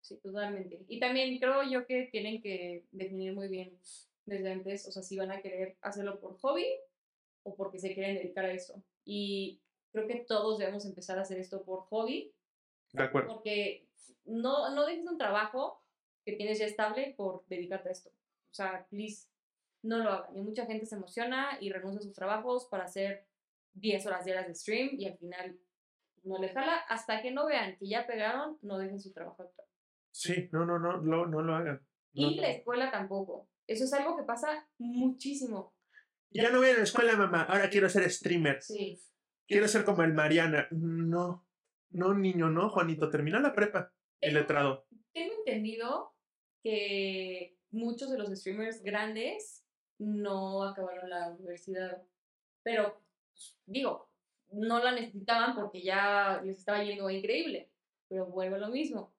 [0.01, 0.85] sí, totalmente.
[0.87, 3.77] Y también creo yo que tienen que definir muy bien
[4.25, 6.67] desde antes, o sea, si van a querer hacerlo por hobby
[7.43, 8.81] o porque se quieren dedicar a eso.
[9.05, 9.61] Y
[9.91, 12.33] creo que todos debemos empezar a hacer esto por hobby,
[12.93, 13.35] de acuerdo.
[13.35, 13.89] porque
[14.27, 15.83] no, no dejes un trabajo
[16.25, 18.11] que tienes ya estable por dedicarte a esto.
[18.11, 19.27] O sea, please,
[19.83, 20.37] no lo hagan.
[20.37, 23.27] Y mucha gente se emociona y renuncia a sus trabajos para hacer
[23.75, 25.59] 10 horas diarias de stream y al final
[26.25, 26.77] no le jala.
[26.89, 29.67] Hasta que no vean que ya pegaron, no dejen su trabajo actual.
[30.13, 31.81] Sí, no, no, no, lo- no lo hagan.
[32.13, 32.43] No, Y no.
[32.43, 33.49] la escuela tampoco.
[33.67, 35.75] Eso es algo que pasa muchísimo.
[36.31, 38.61] Ya no voy a la escuela, mamá, ahora quiero ser streamer.
[38.63, 39.01] Sí.
[39.47, 40.69] Quiero ser como el Mariana.
[40.71, 41.47] No,
[41.91, 43.93] no, niño, no, Juanito, termina la prepa.
[44.21, 44.87] El letrado.
[45.13, 46.15] Tengo entendido
[46.63, 49.65] que muchos de los streamers grandes
[49.99, 52.03] no acabaron la universidad.
[52.63, 53.01] Pero,
[53.67, 54.11] digo,
[54.53, 57.71] no la necesitaban porque ya les estaba yendo increíble.
[58.09, 59.15] Pero vuelve a lo mismo.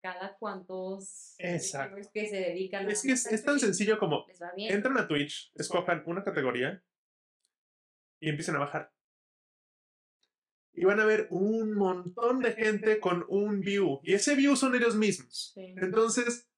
[0.00, 1.96] Cada cuantos Exacto.
[2.12, 4.24] que se dedican Es que es, es tan sencillo como
[4.56, 6.82] entran a Twitch, escojan una categoría
[8.20, 8.92] y empiecen a bajar.
[10.72, 14.00] Y van a ver un montón de gente con un view.
[14.04, 15.52] Y ese view son ellos mismos.
[15.54, 15.74] Sí.
[15.78, 16.48] Entonces,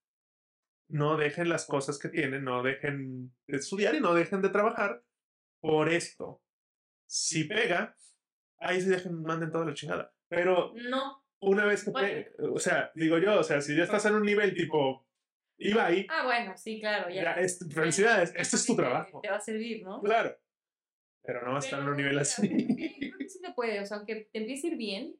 [0.89, 5.05] no dejen las cosas que tienen, no dejen de estudiar y no dejen de trabajar
[5.61, 6.43] por esto.
[7.11, 7.97] Si pega,
[8.59, 10.13] ahí sí dejen, manden toda la chingada.
[10.29, 11.25] Pero No.
[11.41, 12.07] una vez que Bueno.
[12.09, 15.07] pegue, o sea, digo yo, o sea, si ya estás en un nivel tipo
[15.61, 17.09] Ibai, Ah, bueno, sí, claro.
[17.09, 19.21] Ya, ya, es- felicidades, este es tu trabajo.
[19.23, 20.01] Te va a servir, ¿no?
[20.03, 20.37] Claro.
[21.23, 22.47] Pero no va a estar en un nivel así.
[22.49, 25.17] Creo que sí se puede, o sea, aunque te empiece a ir bien,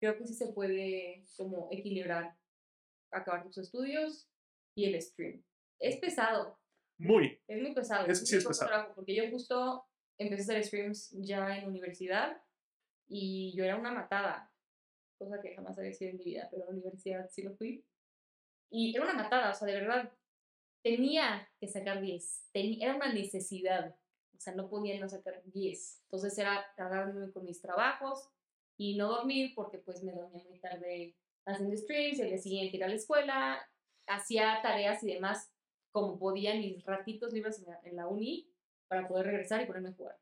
[0.00, 2.34] creo que sí se puede como equilibrar,
[3.12, 4.28] acabar tus estudios
[4.76, 5.44] y el stream.
[5.78, 6.58] Es pesado,
[6.98, 7.40] Muy.
[7.46, 8.06] es muy pesado.
[8.08, 8.70] Eso sí es pesado.
[8.70, 9.86] trabajo, porque yo justo
[10.22, 12.42] empecé a hacer streams ya en universidad
[13.08, 14.50] y yo era una matada,
[15.18, 17.84] cosa que jamás había sido en mi vida, pero en la universidad sí lo fui.
[18.70, 20.12] Y era una matada, o sea, de verdad,
[20.82, 23.96] tenía que sacar 10, teni- era una necesidad,
[24.36, 26.00] o sea, no podía no sacar 10.
[26.04, 28.28] Entonces era cargarme con mis trabajos
[28.76, 32.84] y no dormir porque pues me dormía muy tarde haciendo streams, el día siguiente ir
[32.84, 33.68] a la escuela,
[34.06, 35.52] hacía tareas y demás
[35.92, 38.51] como podía, mis ratitos libres en la, en la uni
[38.92, 40.18] para poder regresar y ponerme a jugar.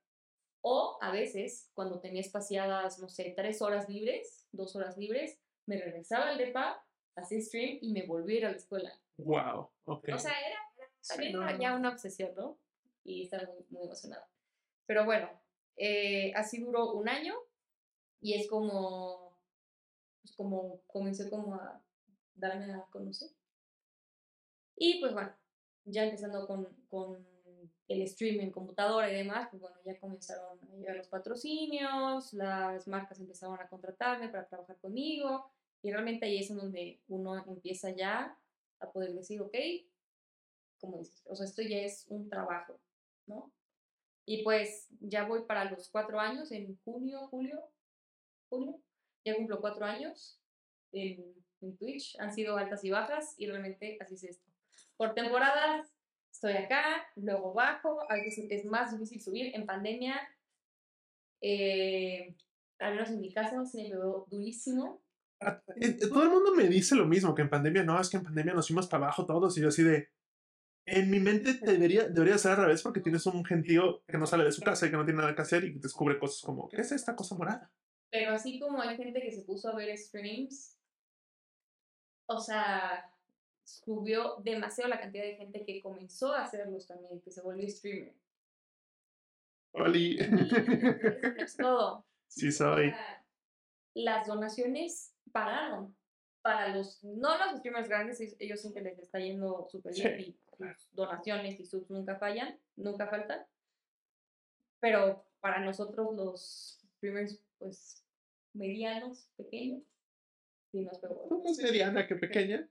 [0.61, 5.77] O a veces, cuando tenía espaciadas, no sé, tres horas libres, dos horas libres, me
[5.77, 6.81] regresaba al depa,
[7.17, 8.93] hacía stream y me volvía a ir a la escuela.
[9.17, 9.71] Wow.
[9.87, 10.11] Ok.
[10.15, 12.59] O sea, era, era también era ya una obsesión, ¿no?
[13.03, 14.29] Y estaba muy, muy emocionada.
[14.87, 15.29] Pero bueno,
[15.77, 17.35] eh, así duró un año
[18.21, 19.37] y es como,
[20.23, 21.83] pues como comencé como a
[22.37, 23.31] darme a conocer.
[24.77, 25.35] Y pues bueno,
[25.87, 27.30] ya empezando con, con
[27.91, 32.87] el stream en computadora y demás, pues bueno, ya comenzaron a llegar los patrocinios, las
[32.87, 35.51] marcas empezaron a contratarme para trabajar conmigo
[35.83, 38.39] y realmente ahí es en donde uno empieza ya
[38.79, 39.57] a poder decir, ok,
[40.79, 42.79] como dices, o sea, esto ya es un trabajo,
[43.27, 43.53] ¿no?
[44.25, 47.61] Y pues ya voy para los cuatro años, en junio, julio,
[48.49, 48.81] julio,
[49.25, 50.41] ya cumplo cuatro años
[50.93, 52.17] en, en Twitch.
[52.21, 54.49] Han sido altas y bajas y realmente así es esto.
[54.97, 55.93] Por temporadas
[56.33, 59.55] estoy acá, luego bajo, a veces es más difícil subir.
[59.55, 60.17] En pandemia,
[61.43, 62.35] eh,
[62.79, 65.03] al menos en mi caso, se me quedó durísimo.
[65.41, 68.17] Ah, eh, Todo el mundo me dice lo mismo, que en pandemia no, es que
[68.17, 70.09] en pandemia nos fuimos para abajo todos y yo así de...
[70.87, 74.27] En mi mente te debería, debería ser al revés porque tienes un gentío que no
[74.27, 76.69] sale de su casa y que no tiene nada que hacer y descubre cosas como,
[76.69, 77.71] ¿qué es esta cosa morada?
[78.11, 80.81] Pero así como hay gente que se puso a ver streams,
[82.27, 83.10] o sea,
[83.85, 88.15] subió demasiado la cantidad de gente que comenzó a hacerlos también, que se volvió streamer.
[89.73, 90.17] Oli.
[90.17, 90.19] Y
[91.43, 92.05] es todo.
[92.29, 92.93] sí soy.
[93.95, 95.97] las donaciones pararon.
[96.43, 100.37] Para los, no los streamers grandes, es- ellos siempre les está yendo súper bien Sí.
[100.59, 103.45] y sus donaciones y subs nunca fallan, nunca faltan.
[104.81, 108.03] Pero para nosotros los streamers, pues,
[108.55, 109.83] medianos, pequeños,
[110.73, 111.43] sí nos pegó.
[111.45, 112.67] Más mediana que pequeña.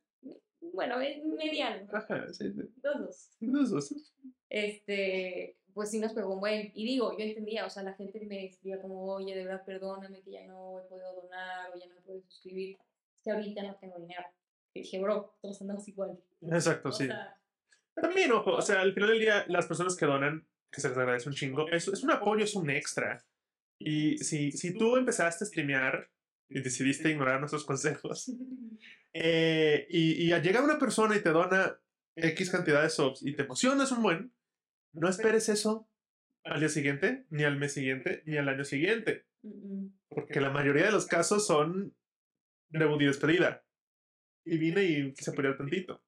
[0.62, 2.46] Bueno, es mediano, Ajá, sí.
[2.84, 3.30] los dos.
[3.40, 4.14] Los dos.
[4.50, 6.72] este, pues sí nos pegó un buen.
[6.74, 10.22] Y digo, yo entendía, o sea, la gente me escribía como, oye, de verdad, perdóname
[10.22, 12.78] que ya no he podido donar o ya no he podido suscribir.
[13.16, 14.24] Es que ahorita no tengo dinero.
[14.74, 16.20] Y dije, bro, todos andamos igual.
[16.42, 17.08] Exacto, O sí.
[17.08, 17.38] sea,
[17.96, 20.98] También, ojo, o sea, al final del día, las personas que donan, que se les
[20.98, 23.24] agradece un chingo, es, es un apoyo, es un extra.
[23.80, 26.10] Y si, si tú empezaste a streamear
[26.50, 28.32] y decidiste ignorar nuestros consejos,
[29.14, 31.80] eh, y, y llega una persona y te dona
[32.16, 34.34] X cantidad de subs y te emocionas un buen,
[34.94, 35.88] no esperes eso
[36.44, 39.26] al día siguiente, ni al mes siguiente, ni al año siguiente.
[40.10, 41.96] Porque la mayoría de los casos son
[42.70, 43.64] debut y despedida.
[44.46, 46.02] Y vine y quise apoyar tantito.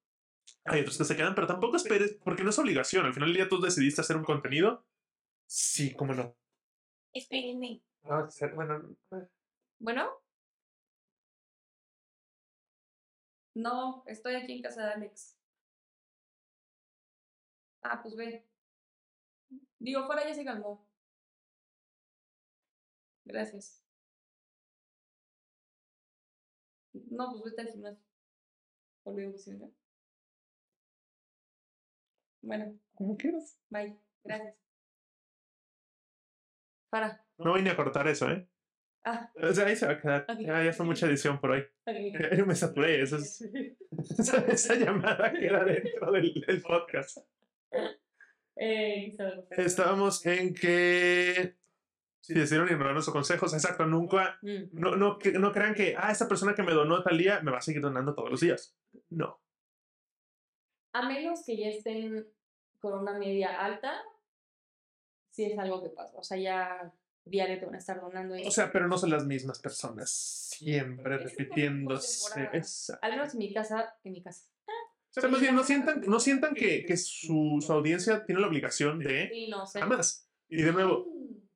[0.65, 3.06] Hay otros que se quedan, pero tampoco esperes, porque no es obligación.
[3.06, 4.86] Al final del día tú decidiste hacer un contenido.
[5.45, 6.36] Sí, cómo no.
[7.13, 7.84] Espérenme.
[8.04, 8.95] Ah, ser- bueno,
[9.80, 10.10] Bueno.
[13.53, 15.37] No, estoy aquí en casa de Alex.
[17.83, 18.47] Ah, pues ve.
[19.79, 20.87] Digo, fuera ya se calmó.
[23.25, 23.83] Gracias.
[26.93, 28.05] No, pues vete al gimnasio.
[29.03, 29.71] Olvido que sí, ¿no?
[32.41, 33.59] Bueno, como quieras.
[33.69, 33.97] bye.
[34.23, 34.55] Gracias.
[36.89, 37.25] Para.
[37.37, 38.47] No ni a cortar eso, ¿eh?
[39.03, 40.25] Ah, O sea, ahí se va a quedar.
[40.29, 40.39] Ok.
[40.41, 41.61] Ya, ya fue mucha edición por hoy.
[41.87, 42.37] ok.
[42.37, 43.01] Yo me saturé.
[43.01, 43.41] Eso es-
[44.19, 47.17] esa, esa llamada queda dentro del, del podcast.
[48.55, 49.15] Eh.
[49.51, 51.55] Estábamos en que.
[52.23, 54.65] Si decidieron ignorar nuestros consejos, exacto, nunca Mm.
[54.73, 57.49] No, no, que- no crean que, ah, esta persona que me donó tal día me
[57.51, 58.77] va a seguir donando todos los días.
[59.09, 59.41] No.
[60.93, 62.27] A menos que ya estén
[62.79, 64.03] con una media alta,
[65.31, 66.15] sí es algo que pasa.
[66.17, 66.93] O sea, ya
[67.25, 68.36] diario te van a estar donando.
[68.45, 70.10] O sea, pero no son las mismas personas.
[70.12, 72.49] Siempre Es repitiéndose.
[73.01, 74.47] Al menos en mi casa, en mi casa.
[74.67, 78.47] O sea, más bien, no sientan, no sientan que, que su, su audiencia tiene la
[78.47, 79.81] obligación de Sí, no sé.
[79.81, 80.25] jamás.
[80.47, 81.05] Y de nuevo,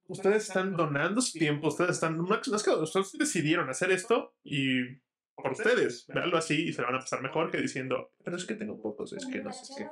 [0.08, 2.18] ustedes están donando su tiempo, ustedes están.
[2.18, 4.98] No, es que ustedes decidieron hacer esto y
[5.36, 8.46] por ustedes, véanlo así y se la van a pasar mejor que diciendo, pero es
[8.46, 9.88] que tengo pocos, es que no sé qué.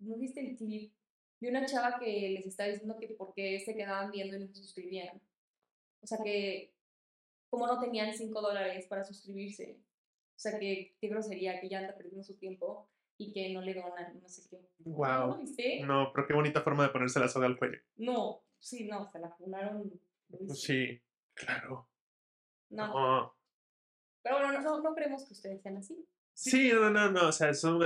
[0.00, 0.92] ¿no viste el clip?
[1.40, 4.46] De una chava que les estaba diciendo que por qué se quedaban viendo y no
[4.48, 5.20] se suscribían.
[6.02, 6.74] O sea que,
[7.50, 9.78] como no tenían 5 dólares para suscribirse.
[10.36, 13.74] O sea que, qué grosería, que ya anda perdiendo su tiempo y que no le
[13.74, 14.60] donan, no sé qué.
[14.84, 14.96] ¿No lo
[15.28, 15.38] Wow.
[15.38, 15.80] viste?
[15.84, 17.78] No, pero qué bonita forma de ponerse la soga al cuello.
[17.96, 19.90] No, sí, no, se la funaron.
[20.28, 20.54] durísimo.
[20.54, 21.00] Sí,
[21.34, 21.88] claro.
[22.70, 23.34] No, No.
[24.22, 26.06] pero bueno, no, no, no creemos que ustedes sean así.
[26.40, 27.80] Sí, no, no, no, o sea, son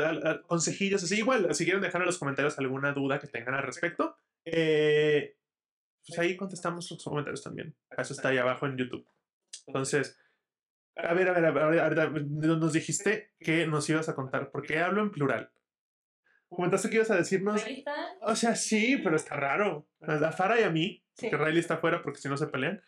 [0.46, 1.16] consejillos así.
[1.18, 5.38] Igual, si quieren dejar en los comentarios alguna duda que tengan al respecto, eh,
[6.06, 7.74] pues ahí contestamos sus comentarios también.
[7.96, 9.06] Eso está ahí abajo en YouTube.
[9.66, 10.20] Entonces,
[10.96, 14.10] a ver, a ver, a ver, a ver, a ver, nos dijiste que nos ibas
[14.10, 15.50] a contar, porque hablo en plural.
[16.50, 17.64] Comentaste que ibas a decirnos,
[18.20, 19.88] o sea, sí, pero está raro.
[20.02, 21.30] A Farah y a mí, Sí.
[21.30, 22.82] que Riley está afuera porque si no se pelean,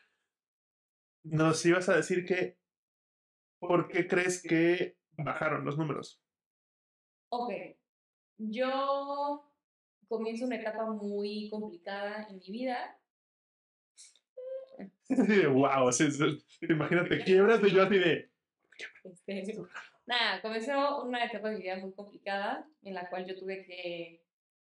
[1.23, 2.59] nos ibas a decir que,
[3.59, 6.21] ¿por qué crees que bajaron los números?
[7.29, 7.53] Ok,
[8.39, 9.45] yo
[10.09, 12.99] comienzo una etapa muy complicada en mi vida.
[15.53, 16.25] wow, sí, sí,
[16.69, 18.31] imagínate, quiebras y yo así de.
[19.05, 19.55] Este,
[20.07, 24.25] nada, comenzó una etapa de mi vida muy complicada en la cual yo tuve que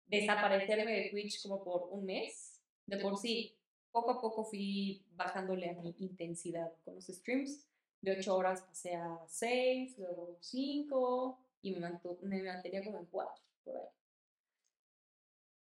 [0.06, 2.60] desaparecerme de Twitch como por un mes.
[2.86, 3.56] De por sí,
[3.90, 7.68] poco a poco fui bajándole a mi intensidad con los streams.
[8.02, 13.06] De 8 horas pasé a 6, luego 5 y me, mantu- me mantenía como en
[13.06, 13.86] 4 por ahí.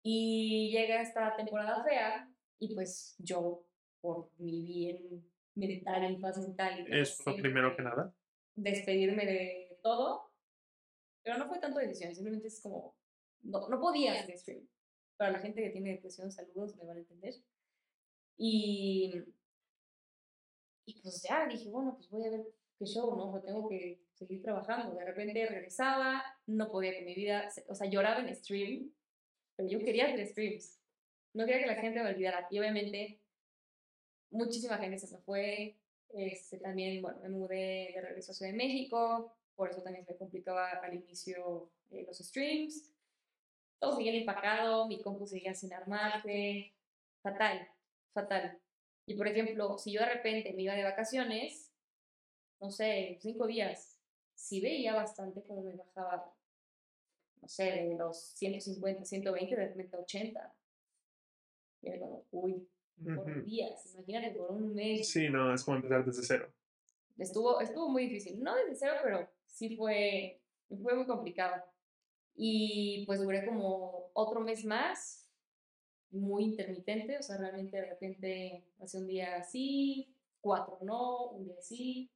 [0.04, 3.64] Y llega esta temporada fea y pues yo,
[4.00, 8.14] por mi bien mental y paz mental y todo, Es lo siempre primero que nada.
[8.56, 10.30] despedirme de todo.
[11.24, 12.96] Pero no fue tanto decisión, simplemente es como,
[13.42, 14.68] no, no podía hacer stream.
[15.16, 17.34] Para la gente que tiene depresión, saludos, me van a entender.
[18.36, 19.12] Y,
[20.84, 22.46] y pues ya dije, bueno, pues voy a ver
[22.78, 23.30] qué show, ¿no?
[23.30, 24.94] Pues tengo que seguir trabajando.
[24.94, 28.92] De repente regresaba, no podía con mi vida, o sea, lloraba en stream,
[29.56, 30.78] pero yo quería hacer streams.
[31.34, 32.46] No quería que la gente me olvidara.
[32.50, 33.20] Y obviamente,
[34.30, 35.78] muchísima gente se fue.
[36.10, 40.12] Este, también, bueno, me mudé de regreso a Ciudad de México, por eso también se
[40.12, 42.90] me complicaba al inicio eh, los streams.
[43.78, 46.74] Todo seguía empacado, mi compu seguía sin armarse.
[47.22, 47.68] Fatal,
[48.12, 48.60] fatal.
[49.06, 51.72] Y por ejemplo, si yo de repente me iba de vacaciones,
[52.60, 53.98] no sé, cinco días,
[54.34, 56.32] sí veía bastante como me bajaba,
[57.40, 60.54] no sé, de los 150, 120, de repente a 80.
[61.82, 62.68] Y era como, uy,
[63.14, 63.42] por Ujú.
[63.42, 65.08] días, imagínate, por un mes.
[65.08, 66.52] Sí, no, es como empezar desde cero.
[67.18, 70.40] Estuvo, estuvo muy difícil, no desde cero, pero sí fue,
[70.80, 71.62] fue muy complicado.
[72.34, 75.21] Y pues duré como otro mes más,
[76.12, 81.60] muy intermitente, o sea, realmente de repente hace un día así, cuatro no, un día
[81.60, 82.10] sí,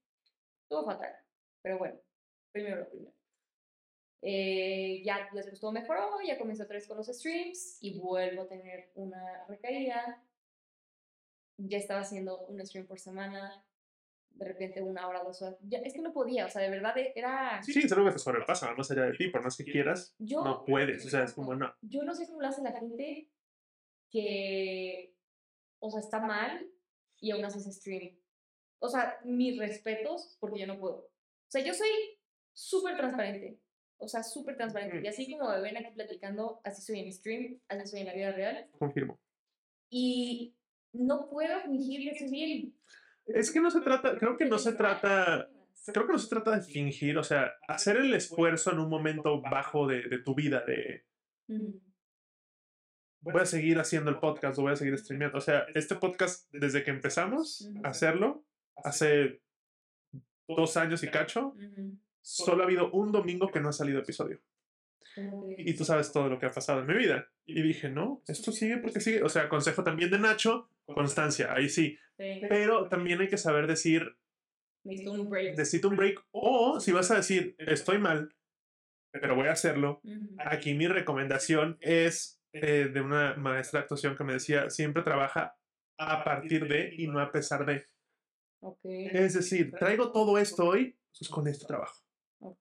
[0.63, 1.15] estuvo fatal,
[1.63, 1.99] pero bueno,
[2.53, 3.13] primero lo primero.
[4.23, 8.49] Eh, ya después todo mejoró, ya comencé otra vez con los streams y vuelvo a
[8.49, 10.23] tener una recaída.
[11.59, 13.65] Ya estaba haciendo un stream por semana,
[14.31, 15.59] de repente una hora, dos horas.
[15.63, 17.63] Ya, es que no podía, o sea, de verdad era...
[17.63, 20.43] Sí, es algo que te sobrepasa, más allá de ti, por más que quieras, Yo,
[20.43, 21.07] no puedes.
[21.07, 21.73] O sea, es como, no.
[21.83, 23.31] yo no sé cómo lo hace la gente
[24.11, 25.14] que,
[25.79, 26.69] o sea, está mal
[27.21, 28.16] y aún así hace streaming.
[28.79, 30.97] O sea, mis respetos, porque yo no puedo.
[30.97, 31.88] O sea, yo soy
[32.53, 33.61] súper transparente.
[33.99, 35.01] O sea, súper transparente.
[35.03, 38.14] Y así como me ven aquí platicando, así soy en stream, así soy en la
[38.14, 38.69] vida real.
[38.79, 39.19] Confirmo.
[39.90, 40.57] Y
[40.92, 42.75] no puedo fingir que estoy bien.
[43.27, 45.49] Es que no se trata, creo que no se trata,
[45.92, 49.40] creo que no se trata de fingir, o sea, hacer el esfuerzo en un momento
[49.42, 51.05] bajo de, de tu vida, de.
[53.33, 55.39] Voy a seguir haciendo el podcast o voy a seguir streameando.
[55.39, 58.45] O sea, este podcast, desde que empezamos a hacerlo,
[58.85, 59.41] hace
[60.49, 61.55] dos años y cacho,
[62.21, 64.41] solo ha habido un domingo que no ha salido episodio.
[65.57, 67.29] Y tú sabes todo lo que ha pasado en mi vida.
[67.47, 69.23] Y dije, no, esto sigue porque sigue.
[69.23, 71.99] O sea, consejo también de Nacho, constancia, ahí sí.
[72.17, 74.17] Pero también hay que saber decir,
[74.85, 75.51] Necesito un break.
[75.57, 76.25] necesito un break.
[76.31, 78.35] O si vas a decir, estoy mal,
[79.11, 80.01] pero voy a hacerlo.
[80.39, 85.57] Aquí mi recomendación es eh, de una maestra de actuación que me decía, siempre trabaja
[85.99, 87.85] a partir de y no a pesar de.
[88.61, 88.81] Ok.
[88.85, 92.03] Es decir, traigo todo esto hoy, pues con esto trabajo.
[92.40, 92.59] Ok.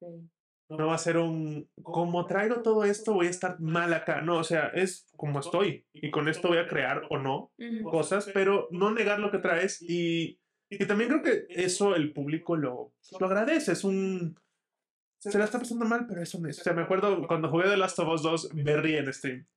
[0.68, 4.22] No va a ser un, como traigo todo esto, voy a estar mal acá.
[4.22, 5.86] No, o sea, es como estoy.
[5.94, 7.90] Y con esto voy a crear o no Ujú.
[7.90, 9.80] cosas, pero no negar lo que traes.
[9.84, 13.74] Y, y también creo que eso el público lo, lo agradece.
[13.74, 14.40] Es un...
[15.20, 16.62] Se la está pasando mal, pero es honesto.
[16.62, 19.48] O sea, me acuerdo cuando jugué The Last of Us 2, me rí en stream.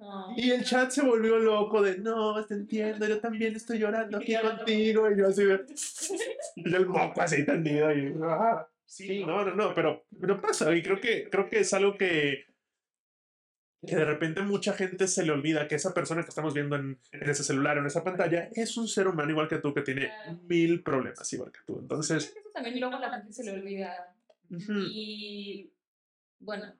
[0.00, 0.32] Ah.
[0.36, 4.34] Y el chat se volvió loco de, no, te entiendo, yo también estoy llorando aquí
[4.42, 5.10] contigo.
[5.10, 5.64] Y yo así de...
[6.56, 7.92] Y el moco así tendido.
[7.92, 10.74] Y, ah, sí, no, no, no, pero, pero pasa.
[10.74, 12.44] Y creo que, creo que es algo que,
[13.86, 16.98] que de repente mucha gente se le olvida que esa persona que estamos viendo en,
[17.12, 20.10] en ese celular, en esa pantalla, es un ser humano igual que tú, que tiene
[20.48, 21.78] mil problemas igual que tú.
[21.80, 24.14] Entonces, Creo que eso también luego a la gente se le olvida.
[24.50, 25.72] ujú, Y
[26.38, 26.74] bueno,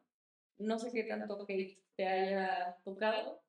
[0.59, 3.43] no sé qué tanto que te haya tocado,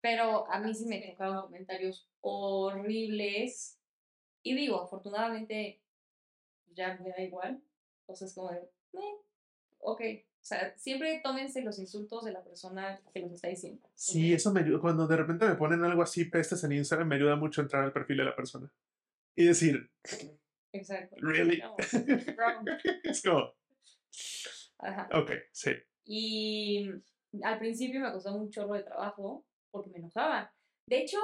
[0.00, 3.78] pero a mí sí me tocaron comentarios horribles.
[4.42, 5.80] Y digo, afortunadamente
[6.74, 7.62] ya me da igual.
[8.02, 8.58] Entonces, como de,
[8.92, 9.16] "Eh,
[9.78, 10.00] ok.
[10.00, 13.88] O sea, siempre tómense los insultos de la persona que los está diciendo.
[13.94, 14.80] sí, eso me ayuda.
[14.80, 17.92] Cuando de repente me ponen algo así, pestes en Instagram, me ayuda mucho entrar al
[17.92, 18.70] perfil de la persona.
[19.34, 19.90] Y decir,
[20.72, 21.16] Exacto.
[21.18, 21.58] Really?
[21.58, 21.74] No,
[23.04, 23.52] es como,
[24.78, 25.08] Ajá.
[25.18, 25.72] ok, sí.
[26.04, 26.90] Y
[27.42, 30.52] al principio me costó un chorro de trabajo porque me enojaba.
[30.86, 31.18] De hecho,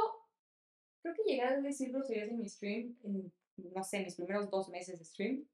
[1.03, 4.69] creo que llegué a decir groserías en mi stream, en, no sé, mis primeros dos
[4.69, 5.45] meses de stream,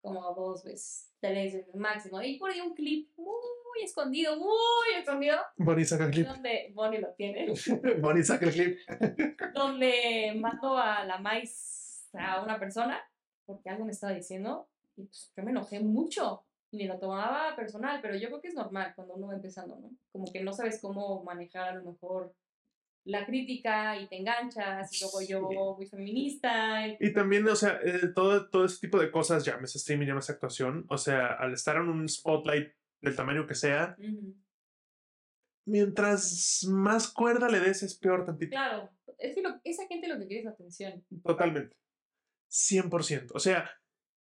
[0.00, 2.20] como dos veces, tres veces máximo.
[2.22, 6.26] Y por ahí un clip muy escondido, muy escondido, Bonnie saca el clip.
[6.26, 7.52] donde Bonnie lo tiene,
[8.00, 8.78] Bonnie saca el clip.
[9.54, 13.00] donde mato a la maíz a una persona
[13.46, 17.54] porque algo me estaba diciendo y pues yo me enojé mucho y me lo tomaba
[17.54, 19.90] personal, pero yo creo que es normal cuando uno va empezando, ¿no?
[20.10, 22.34] Como que no sabes cómo manejar a lo mejor
[23.04, 26.86] la crítica y te enganchas y luego yo muy feminista.
[26.86, 30.32] y- Y también, o sea, eh, todo, todo ese tipo de cosas, llámese streaming, llámese
[30.32, 34.34] actuación, o sea, al estar en un spotlight del tamaño que sea, Ujú.
[35.66, 38.50] mientras más cuerda le des, es peor tantito.
[38.50, 41.04] Claro, es que lo- esa gente lo que quiere es atención.
[41.22, 41.76] Totalmente.
[42.48, 43.32] 100%.
[43.34, 43.70] O sea,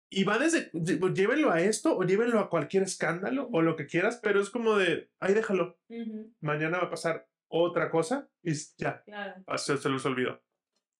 [0.09, 3.85] y va desde, lle- llévenlo a esto o llévenlo a cualquier escándalo o lo que
[3.85, 5.77] quieras, pero es como de, ahí déjalo.
[5.89, 9.43] Ujú, Mañana va a pasar otra cosa y ya, Claro.
[9.57, 10.41] se, se los olvidó.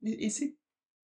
[0.02, 0.60] Y, y sí.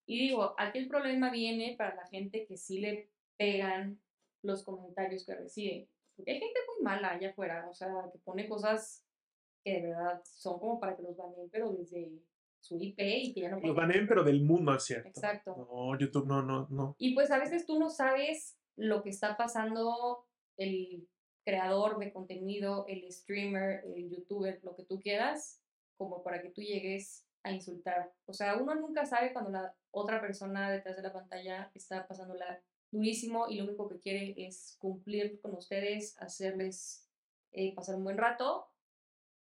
[0.07, 3.99] Y digo, aquí el problema viene para la gente que sí le pegan
[4.43, 5.89] los comentarios que recibe.
[6.15, 9.03] Porque hay gente muy mala allá afuera, o sea, que pone cosas
[9.63, 12.11] que de verdad son como para que los baneen, pero desde
[12.65, 15.09] su IP y que ya no Los baneen, pero del mundo, es cierto.
[15.09, 15.55] Exacto.
[15.55, 16.95] No, YouTube, no, no, no.
[16.97, 20.25] Y pues a veces tú no sabes lo que está pasando
[20.57, 21.07] el
[21.45, 25.61] creador de contenido, el streamer, el youtuber, lo que tú quieras,
[25.95, 28.11] como para que tú llegues a insultar.
[28.25, 32.59] O sea, uno nunca sabe cuando la otra persona detrás de la pantalla está pasándola
[32.91, 37.07] durísimo y lo único que quiere es cumplir con ustedes, hacerles
[37.51, 38.67] eh, pasar un buen rato.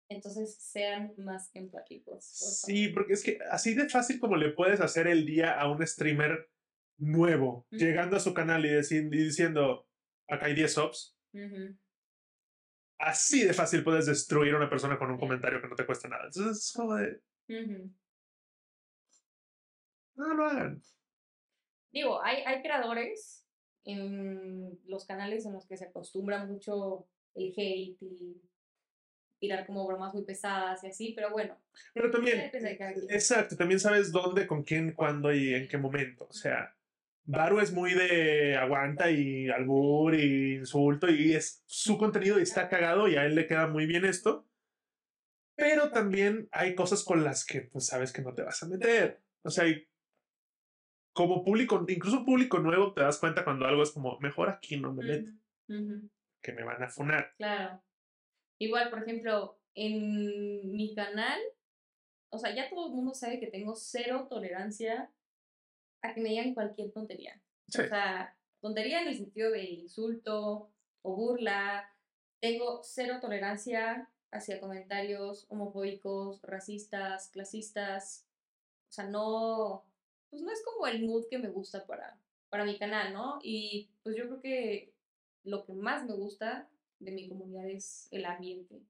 [0.09, 2.07] Entonces sean más empáticos.
[2.07, 5.71] por Sí, porque es que así de fácil como le puedes hacer el día a
[5.71, 6.51] un streamer
[6.99, 9.87] nuevo, llegando a su canal y, y diciendo,
[10.29, 11.17] acá hay 10 subs,
[12.99, 16.09] así de fácil puedes destruir a una persona con un comentario que no te cuesta
[16.09, 16.25] nada.
[16.25, 17.91] Entonces es como de, Ujú.
[20.17, 20.83] no lo hagan.
[21.93, 23.47] Digo, hay, hay creadores
[23.85, 28.43] en los canales en los que se acostumbra mucho el hate y
[29.39, 31.57] tirar como bromas muy pesadas y así, pero bueno,
[31.95, 32.51] Pero también,
[33.11, 36.27] exacto, también sabes dónde, con quién, cuándo y en qué momento.
[36.29, 36.75] O sea,
[37.25, 42.69] Baru es muy de aguanta y albur y insulto y es su contenido y está
[42.69, 44.47] cagado y a él le queda muy bien esto.
[45.57, 49.21] Pero también hay cosas con las que pues sabes que no te vas a meter.
[49.43, 49.65] O sea,
[51.13, 54.95] como público, incluso público nuevo, te das cuenta cuando algo es como, mejor aquí no
[54.95, 55.31] me meto,
[55.69, 56.11] Ujú, ujú,
[56.41, 57.35] que me van a funar.
[57.37, 57.83] claro.
[58.59, 61.39] Igual, por ejemplo, en mi canal,
[62.31, 65.11] o sea, ya todo el mundo sabe que tengo cero tolerancia
[66.03, 67.41] a que me digan cualquier tontería.
[67.69, 67.83] Sí.
[67.83, 70.71] O sea, tontería en el sentido de insulto
[71.03, 71.91] o burla.
[72.41, 78.27] Tengo cero tolerancia hacia comentarios homofóbicos, racistas, clasistas.
[78.89, 79.85] O sea, no,
[80.31, 83.39] pues no es como el mood que me gusta para, para mi canal, ¿no?
[83.43, 84.93] Y pues yo creo que
[85.45, 86.69] lo que más me gusta
[87.01, 88.83] de mi comunidad es el ambiente.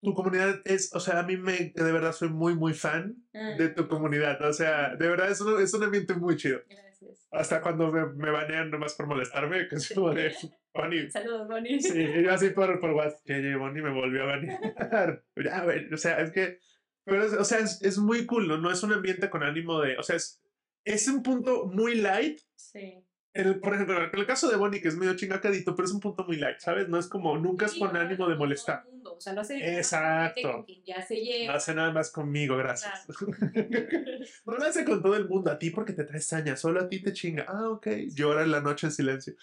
[0.00, 3.54] Tu comunidad es, o sea, a mí me, de verdad soy muy, muy fan Ah,
[3.58, 4.40] de tu comunidad.
[4.46, 6.60] O sea, de verdad es un, es un ambiente muy chido.
[6.68, 7.26] Gracias.
[7.32, 10.32] Hasta cuando me, me banean nomás por molestarme, que es como de
[10.74, 11.10] Bonnie.
[11.10, 11.80] Saludos, Bonnie.
[11.80, 13.22] Sí, yo así por, por WhatsApp.
[13.58, 15.24] Bonnie me volvió a banear.
[15.44, 16.58] Ya, güey, o sea, es que.
[17.04, 18.58] Pero, es- o sea, es, es muy cool, ¿no?
[18.58, 19.96] No es un ambiente con ánimo de.
[19.98, 20.40] O sea, es,
[20.84, 22.38] es un punto muy light.
[22.54, 23.02] Sí.
[23.34, 26.24] El, por ejemplo, el caso de Bonnie, que es medio chingacadito, pero es un punto
[26.24, 26.88] muy light, ¿sabes?
[26.88, 27.36] No es como.
[27.38, 28.84] Nunca es Sí, con no, ánimo no, de molestar.
[28.86, 30.50] mundo, O sea, lo hace Exacto.
[30.52, 31.52] con quien ya se lleva.
[31.52, 33.06] No hace nada más conmigo, gracias.
[34.46, 36.88] No lo hace con todo el mundo, a ti porque te traes saña, solo a
[36.88, 37.44] ti te chinga.
[37.48, 37.86] Ah, ok.
[38.14, 39.34] Llora en la noche en silencio.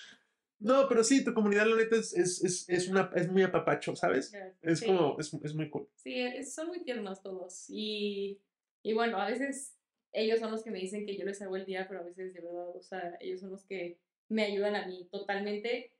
[0.60, 3.96] No, pero sí, tu comunidad, la neta, es, es, es, es una, es muy apapacho,
[3.96, 4.34] ¿sabes?
[4.62, 4.86] Es Sí.
[4.88, 5.88] como, es, es muy cool.
[5.96, 7.66] Sí, son muy tiernos todos.
[7.70, 8.42] Y,
[8.82, 9.76] y bueno, a veces
[10.16, 12.34] ellos son los que me dicen que yo les hago el día, pero a veces
[12.34, 14.00] de verdad, o sea, ellos son los que
[14.30, 15.92] me ayudan a mí totalmente.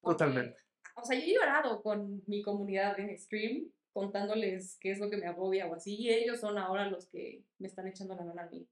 [0.00, 0.56] porque, Totalmente.
[0.96, 5.16] O sea, yo he llorado con mi comunidad en stream, contándoles qué es lo que
[5.16, 8.42] me agobia o así, y ellos son ahora los que me están echando la mano
[8.42, 8.66] a mí.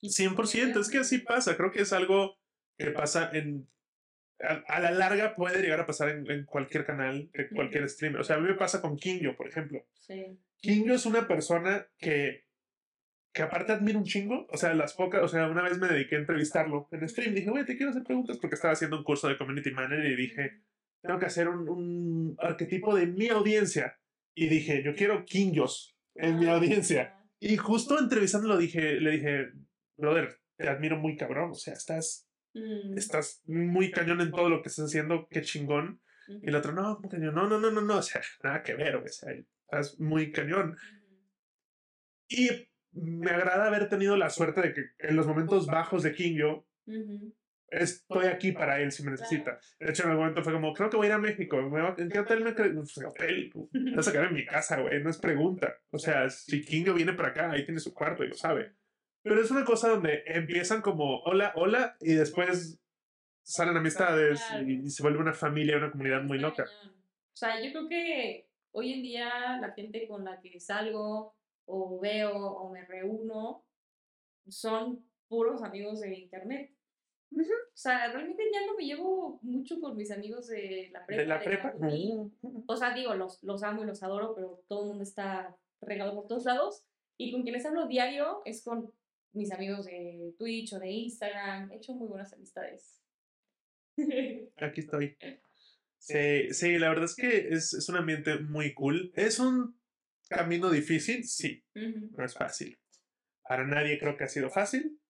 [0.00, 1.56] Y 100%, es que así pasa.
[1.56, 2.36] Creo que es algo
[2.78, 3.66] que pasa en.
[4.38, 8.20] A, a la larga puede llegar a pasar en, en cualquier canal, de cualquier streamer.
[8.20, 9.86] O sea, a mí me pasa con Kingyo, por ejemplo.
[9.94, 10.38] Sí.
[10.58, 12.45] Kingo es una persona que,
[13.36, 14.46] que aparte admiro un chingo.
[14.50, 17.34] O sea, las pocas, o sea, una vez me dediqué a entrevistarlo en stream.
[17.34, 20.16] Dije, güey, te quiero hacer preguntas porque estaba haciendo un curso de community manager y
[20.16, 20.62] dije,
[21.02, 23.98] tengo que hacer un, un arquetipo de mi audiencia.
[24.34, 27.14] Y dije, yo quiero Kingos en mi audiencia.
[27.38, 29.52] Y justo entrevistándolo dije, le dije,
[29.98, 31.50] brother, te admiro muy cabrón.
[31.50, 32.26] O sea, estás,
[32.56, 35.28] Mm, estás muy cañón en todo lo que estás haciendo.
[35.28, 36.00] Qué chingón.
[36.26, 37.34] ujú, Y el otro, no, ¿cómo cañón?
[37.34, 37.98] No, no, no, no, no.
[37.98, 38.96] O sea, nada que ver.
[38.96, 39.30] O sea,
[39.66, 40.70] estás muy cañón.
[40.70, 41.06] ujú.
[42.28, 42.48] Y
[42.96, 47.34] me agrada haber tenido la suerte de que en los momentos bajos de Kingyo Ujú.
[47.68, 49.58] estoy aquí para él si me necesita.
[49.78, 51.60] De hecho, en algún momento fue como, creo que voy a ir a México.
[51.62, 52.74] ¿Me va- ¿En qué hotel me crees?
[52.74, 53.52] Pues, hotel.
[53.72, 55.02] Te vas a quedar en mi casa, güey.
[55.02, 55.76] No es pregunta.
[55.90, 58.72] O sea, si Kingyo viene para acá, ahí tiene su cuarto y lo sabe.
[59.22, 62.80] Pero es una cosa donde empiezan como, hola, hola, y después
[63.42, 66.64] salen amistades y, se vuelve una familia, una comunidad muy loca.
[66.84, 71.35] O sea, yo creo que hoy en día la gente con la que salgo
[71.66, 73.64] o veo o me reúno
[74.48, 76.72] son puros amigos de internet.
[77.32, 77.42] O
[77.78, 81.20] sea, realmente ya no me llevo mucho con mis amigos de la prepa.
[81.22, 81.74] De la prepa.
[81.90, 82.14] y-
[82.66, 86.14] O sea, digo, los, los amo y los adoro, pero todo el mundo está regado
[86.14, 86.84] por todos lados.
[87.18, 88.92] Y con quienes hablo diario es con
[89.32, 91.72] mis amigos de Twitch o de Instagram.
[91.72, 93.02] He hecho muy buenas amistades.
[94.56, 95.16] Aquí estoy.
[95.98, 99.12] Sí, sí, la verdad es que es, es un ambiente muy cool.
[99.16, 99.76] Es un
[100.28, 102.78] camino difícil, sí, Ujú, no es fácil.
[103.48, 105.00] Para nadie creo que ha sido fácil.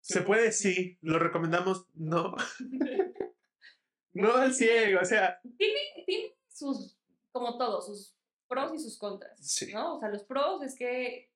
[0.00, 0.98] Se puede, sí.
[1.00, 2.34] Lo recomendamos, no.
[4.14, 6.98] No al ciego, o sea, tiene sus,
[7.30, 8.14] como todo, sus
[8.46, 9.72] pros y sus contras, Sí.
[9.72, 9.96] ¿no?
[9.96, 11.30] O sea, los pros es que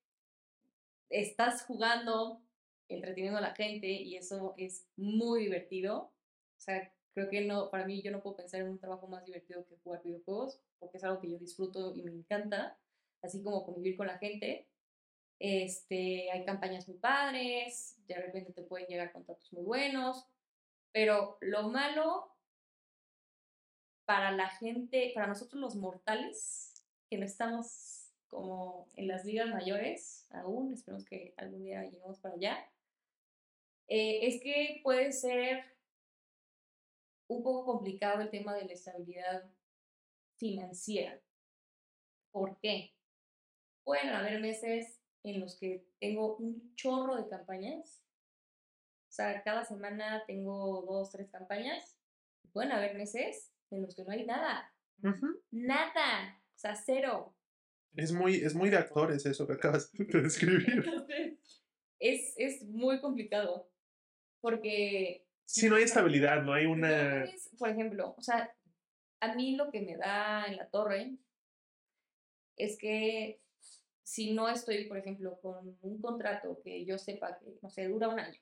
[1.09, 2.43] estás jugando,
[2.89, 5.97] entreteniendo a la gente y eso es muy divertido.
[5.99, 9.25] O sea, creo que no, para mí yo no puedo pensar en un trabajo más
[9.25, 12.77] divertido que jugar videojuegos, porque es algo que yo disfruto y me encanta,
[13.23, 14.69] así como convivir con la gente.
[15.39, 20.27] Este, hay campañas muy padres, de repente te pueden llegar contratos muy buenos,
[20.93, 22.37] pero lo malo
[24.05, 30.27] para la gente, para nosotros los mortales, que no estamos como en las ligas mayores
[30.33, 32.71] aún, esperemos que algún día lleguemos para allá,
[33.89, 35.76] eh, es que puede ser
[37.29, 39.51] un poco complicado el tema de la estabilidad
[40.37, 41.20] financiera.
[42.31, 42.95] ¿Por qué?
[43.85, 48.03] Pueden haber meses en los que tengo un chorro de campañas.
[49.09, 51.97] O sea, cada semana tengo dos, tres campañas.
[52.53, 54.72] Pueden haber meses en los que no hay nada.
[55.03, 55.43] ujú.
[55.51, 56.41] Nada.
[56.55, 57.35] O sea, cero.
[57.95, 60.68] es, muy, es muy de actores eso que acabas de describir.
[60.68, 61.39] Entonces,
[61.99, 63.70] es, es muy complicado.
[64.41, 67.25] Porque Si no hay estabilidad, no hay una...
[67.59, 68.53] por ejemplo, o sea,
[69.21, 71.17] a mí lo que me da en la torre
[72.57, 73.41] es que
[74.03, 78.09] si no estoy, por ejemplo, con un contrato que yo sepa que, no sé, dura
[78.09, 78.41] un año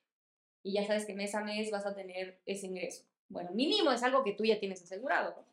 [0.63, 3.05] y ya sabes que mes a mes vas a tener ese ingreso.
[3.29, 5.35] Bueno, mínimo es algo que tú ya tienes asegurado.
[5.37, 5.47] ¿no?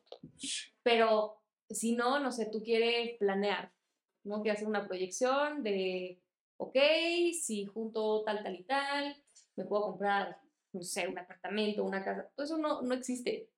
[0.82, 1.38] Pero
[1.68, 3.72] si no, no sé, tú quieres planear,
[4.24, 4.42] ¿no?
[4.42, 6.18] Quieres hacer una proyección de,
[6.56, 6.76] ok,
[7.38, 9.16] si junto tal, tal y tal,
[9.56, 10.38] me puedo comprar,
[10.72, 12.30] no sé, un apartamento, una casa.
[12.34, 13.48] Todo eso no, no existe.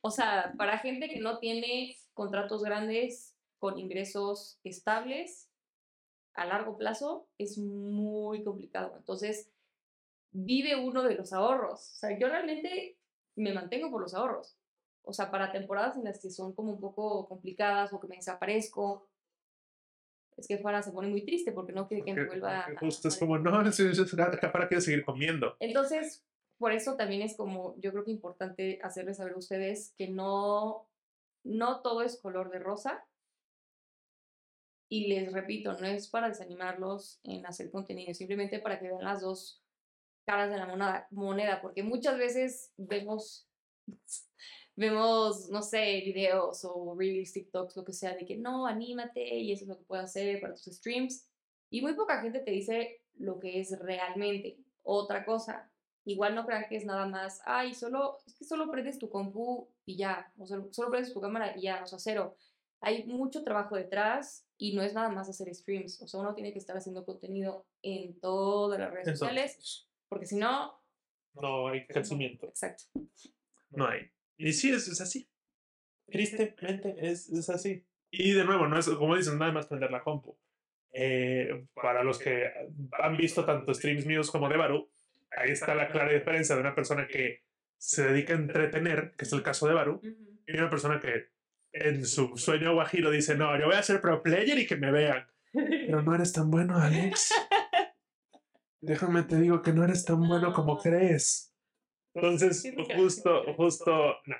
[0.00, 5.48] O sea, para gente que no tiene contratos grandes con ingresos estables
[6.34, 8.94] a largo plazo, es muy complicado.
[8.96, 9.50] Entonces,
[10.32, 11.80] vive uno de los ahorros.
[11.92, 12.98] O sea, yo realmente
[13.36, 14.56] me mantengo por los ahorros.
[15.04, 18.16] O sea, para temporadas en las que son como un poco complicadas o que me
[18.16, 19.08] desaparezco,
[20.36, 23.08] es que fuera se pone muy triste porque no quiere que me vuelva a- Justo
[23.08, 23.50] es como, no,
[24.52, 25.56] para quiero seguir comiendo.
[25.60, 26.24] entonces,
[26.62, 30.88] por eso también es como, yo creo que importante hacerles saber a ustedes que no,
[31.42, 33.04] no todo es color de rosa.
[34.88, 39.22] Y les repito, no es para desanimarlos en hacer contenido, simplemente para que vean las
[39.22, 39.60] dos
[40.24, 43.48] caras de la moneda, moneda porque muchas veces vemos,
[44.76, 49.50] vemos, no sé, videos o reels, TikToks, lo que sea, de que no, anímate y
[49.50, 51.28] eso es lo que puedes hacer para tus streams.
[51.70, 54.58] Y muy poca gente te dice lo que es realmente.
[54.84, 55.71] Otra cosa,
[56.04, 59.68] igual no crean que es nada más, ay, solo, es que solo prendes tu compu
[59.84, 62.36] y ya, o solo, solo prendes tu cámara y ya, o sea, cero.
[62.80, 66.52] Hay mucho trabajo detrás y no es nada más hacer streams, o sea, uno tiene
[66.52, 70.82] que estar haciendo contenido en todas las redes sociales, porque si no,
[71.34, 72.46] no hay crecimiento.
[72.48, 72.84] exacto.
[73.70, 74.10] No hay.
[74.36, 75.28] Y sí, es, es así.
[76.06, 77.86] Tristemente es, es así.
[78.10, 80.36] Y de nuevo, no es como dicen, nada más prender la compu.
[80.92, 82.50] Eh, para los que
[83.02, 84.91] han visto tanto streams míos como de Baru,
[85.36, 87.42] ahí está la clara diferencia de una persona que
[87.78, 90.40] se dedica a entretener, que es el caso de Baru, Ujú.
[90.46, 91.30] y una persona que
[91.72, 94.92] en su sueño guajiro dice, no, yo voy a ser pro player y que me
[94.92, 95.26] vean.
[95.52, 97.32] Pero no eres tan bueno, Alex.
[98.80, 101.54] Déjame te digo que no eres tan bueno como crees.
[102.14, 102.62] Entonces,
[102.96, 104.36] justo, justo, no,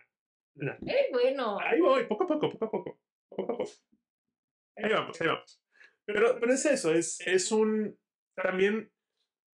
[0.57, 0.73] no.
[0.87, 1.59] Eres bueno.
[1.61, 3.71] Ahí voy, poco a poco, poco a poco, poco a poco.
[4.77, 5.63] Ahí vamos, ahí vamos.
[6.05, 7.97] Pero, pero es eso, es, es un
[8.35, 8.91] también,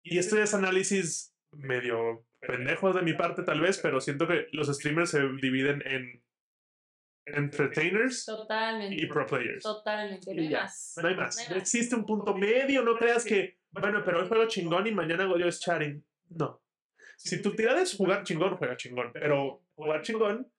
[0.04, 4.48] y esto ya es análisis medio pendejo de mi parte tal vez, pero siento que
[4.52, 6.24] los streamers se dividen en
[7.26, 9.02] entertainers Totalmente.
[9.02, 9.64] y pro players.
[9.64, 10.34] Totalmente.
[10.34, 10.94] No hay más.
[11.02, 11.36] No hay más.
[11.38, 11.62] No hay No más.
[11.64, 15.48] existe un punto medio, no creas que, bueno, pero hoy juego chingón y mañana yo
[15.48, 16.04] es chatting.
[16.30, 16.62] No.
[17.18, 20.52] Si tu tirada es jugar chingón, juega chingón, pero jugar chingón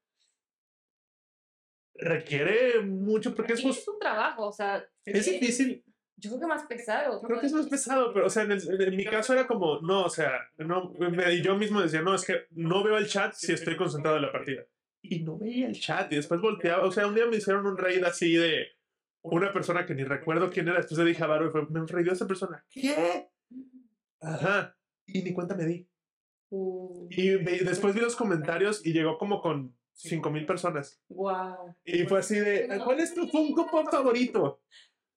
[1.96, 4.84] requiere mucho porque es, es un trabajo, o sea.
[5.04, 5.84] es difícil.
[6.24, 7.20] Yo creo que más pesado.
[7.22, 9.80] Creo que es más pesado, pero, o sea, en, el- en mi caso era como,
[9.80, 13.06] no, o sea, no, me- y yo mismo decía, no, es que no veo el
[13.08, 14.62] chat si estoy concentrado en la partida.
[15.02, 17.76] Y no veía el chat y después volteaba, o sea, un día me hicieron un
[17.76, 18.66] raid así de
[19.22, 21.86] una persona que ni recuerdo quién era, después le dije a Varo y fue, me
[21.86, 22.64] raidó esa persona.
[22.70, 23.28] ¿Qué?
[24.20, 24.76] Ajá.
[25.06, 25.88] Y ni cuenta me di.
[26.50, 31.00] Uh, Y ve- después vi los comentarios y llegó como con 5000 personas.
[31.08, 31.74] wow.
[31.84, 34.62] Y fue así de, ¿cuál es tu Funko Pop favorito?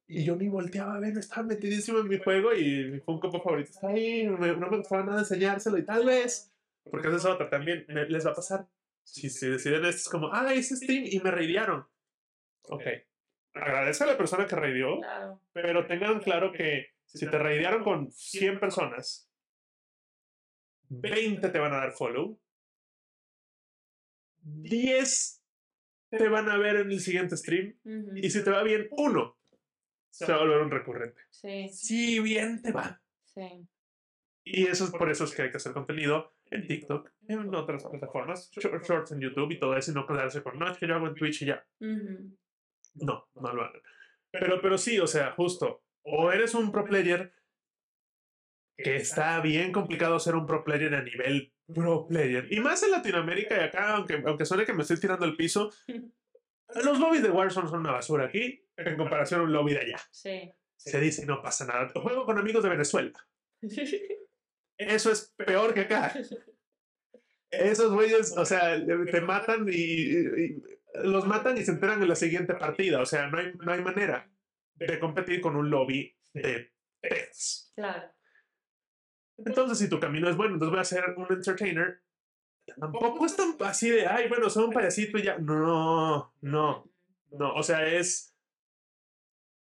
[0.09, 3.43] Y yo ni volteaba a ver, estaba metidísimo en mi juego y mi Funko Pop
[3.43, 6.53] favorito está ahí, no me, no me gustaba nada enseñárselo y tal vez,
[6.89, 8.67] porque esa es otra también, me- les va a pasar.
[9.03, 11.85] Si se deciden esto, es como, ah, ese stream y me reidearon.
[12.69, 12.83] Ok.
[13.53, 15.41] Agradece a la persona que reideó, Claro.
[15.53, 19.29] pero tengan claro que si te reidearon con 100 personas,
[20.89, 22.39] 20 te van a dar follow,
[24.41, 25.41] 10
[26.09, 27.75] te van a ver en el siguiente stream
[28.15, 29.36] y si te va bien, uno
[30.25, 31.21] se va a volver un recurrente.
[31.29, 33.01] Sí, Si bien te va.
[33.25, 33.67] sí.
[34.49, 37.83] Y eso es por eso es que hay que hacer contenido en TikTok, en otras
[37.83, 40.87] plataformas, short- shorts en YouTube y todo eso, y no quedarse con, no, es que
[40.87, 41.67] yo hago en Twitch y ya.
[41.79, 43.81] No, no lo hagan.
[44.31, 47.33] Pero, pero sí, o sea, justo, o eres un pro player,
[48.77, 52.47] que está bien complicado ser un pro player a nivel pro player.
[52.51, 55.71] Y más en Latinoamérica y acá, aunque, aunque suene que me estoy tirando al piso,
[56.75, 59.99] los lobbies de Warzone son una basura aquí, en comparación a un lobby de allá.
[60.11, 60.51] Sí.
[60.75, 61.89] Se dice, no pasa nada.
[61.93, 63.11] Juego con amigos de Venezuela.
[64.77, 66.13] Eso es peor que acá.
[67.49, 70.61] Esos güeyes, o sea, te matan y,
[71.03, 73.01] los matan y se enteran en la siguiente partida.
[73.01, 74.29] O sea, no hay, no hay manera
[74.75, 77.71] de competir con un lobby de pets.
[77.75, 78.11] Claro.
[79.37, 82.01] Entonces, si tu camino es bueno, entonces voy a ser un entertainer.
[82.79, 85.37] Tampoco es tan así de, ay, bueno, soy un payasito y ya.
[85.37, 86.91] No, no,
[87.31, 87.53] no.
[87.55, 88.33] O sea, es.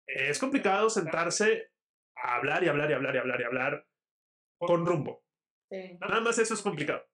[0.06, 1.70] Es complicado sentarse
[2.14, 3.86] a hablar y hablar y hablar y hablar y hablar
[4.58, 5.24] con rumbo.
[5.68, 5.98] Sí.
[6.00, 7.04] Nada más eso es complicado.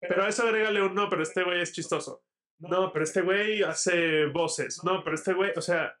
[0.00, 2.22] Pero a eso agrégale un no, pero este güey es chistoso.
[2.58, 4.82] No, pero este güey hace voces.
[4.84, 5.98] No, pero este güey, o sea,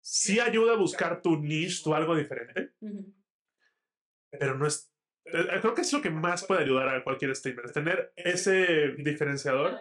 [0.00, 2.72] sí ayuda a buscar tu niche, tu algo diferente,
[4.30, 4.89] pero no es.
[5.32, 8.94] Eh, Creo que es lo que más puede ayudar a cualquier streamer, es tener ese
[8.98, 9.78] diferenciador,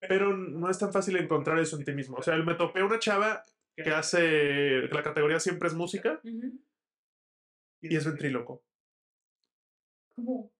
[0.00, 2.16] pero no es tan fácil encontrar eso en ti mismo.
[2.16, 3.42] O sea, me topé una chava
[3.76, 4.88] que hace.
[4.88, 6.20] La categoría siempre es música
[7.80, 8.64] y es ventríloco.
[10.14, 10.52] ¿Cómo?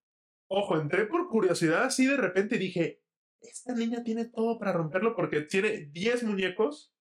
[0.49, 3.03] Ojo, entré por curiosidad así de repente y dije,
[3.41, 6.95] esta niña tiene todo para romperlo porque tiene 10 muñecos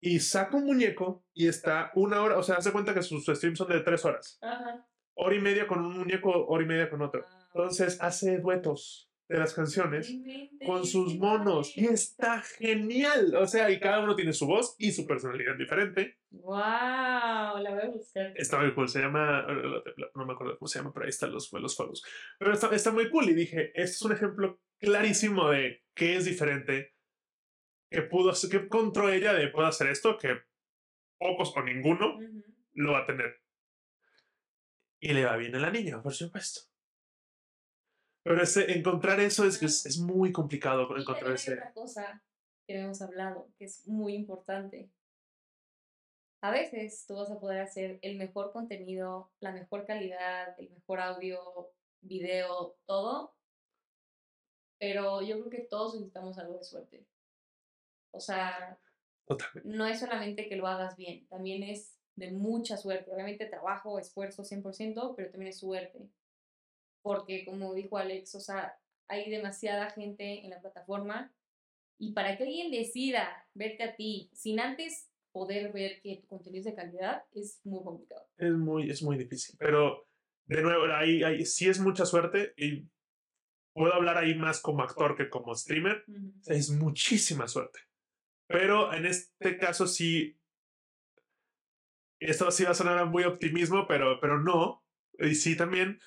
[0.00, 3.58] y saca un muñeco y está una hora, o sea, hace cuenta que sus streams
[3.58, 4.38] son de 3 horas.
[4.42, 4.86] Ajá.
[5.14, 7.24] Hora y media con un muñeco, hora y media con otro.
[7.52, 10.14] Entonces hace duetos de las canciones
[10.66, 13.34] con sus monos y está genial.
[13.36, 16.18] O sea, y cada uno tiene su voz y su personalidad diferente.
[16.30, 18.32] Wow, la voy a buscar.
[18.36, 19.46] Está muy cool, se llama,
[20.14, 22.04] no me acuerdo cómo se llama, pero ahí están los, los follows.
[22.38, 26.24] Pero está, está muy cool y dije, este es un ejemplo clarísimo de qué es
[26.24, 26.94] diferente,
[27.90, 30.40] que pudo, que encontró ella de puedo hacer esto, que
[31.18, 32.42] pocos o ninguno Ujú.
[32.74, 33.43] lo va a tener.
[35.04, 36.62] Y le va bien a la niña, por supuesto.
[38.22, 41.52] Pero ese, encontrar eso es, es, es muy complicado Y encontrar hay ese.
[41.52, 42.22] otra cosa
[42.66, 44.90] que hemos hablado, que es muy importante.
[46.40, 51.00] A veces tú vas a poder hacer el mejor contenido, la mejor calidad, el mejor
[51.00, 53.36] audio, video, todo,
[54.78, 57.06] pero yo creo que todos necesitamos algo de suerte.
[58.10, 58.78] O sea,
[59.26, 59.68] Totalmente.
[59.68, 63.10] no es solamente que lo hagas bien, también es de mucha suerte.
[63.12, 66.08] Obviamente trabajo, esfuerzo 100%, pero también es suerte.
[67.02, 71.34] Porque como dijo Alex, o sea, hay demasiada gente en la plataforma
[71.98, 76.60] y para que alguien decida verte a ti sin antes poder ver que tu contenido
[76.60, 78.26] es de calidad es muy complicado.
[78.36, 79.56] Es muy, es muy difícil.
[79.58, 80.06] Pero,
[80.46, 82.88] de nuevo, ahí, ahí sí es mucha suerte y
[83.74, 86.04] puedo hablar ahí más como actor que como streamer.
[86.06, 86.32] Ujú.
[86.46, 87.80] Es muchísima suerte.
[88.46, 90.38] Pero en este caso sí.
[92.24, 94.82] Esto sí va a sonar muy optimismo, pero, pero no.
[95.18, 95.98] Y sí también.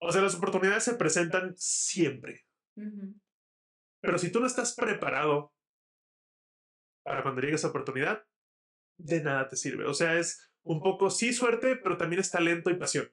[0.00, 2.46] O sea, las oportunidades se presentan siempre.
[2.76, 3.14] Ujú.
[4.02, 5.54] Pero si tú no estás preparado
[7.04, 8.26] para cuando llegue esa oportunidad,
[8.98, 9.86] de nada te sirve.
[9.86, 13.10] O sea, es un poco sí suerte, pero también es talento y pasión.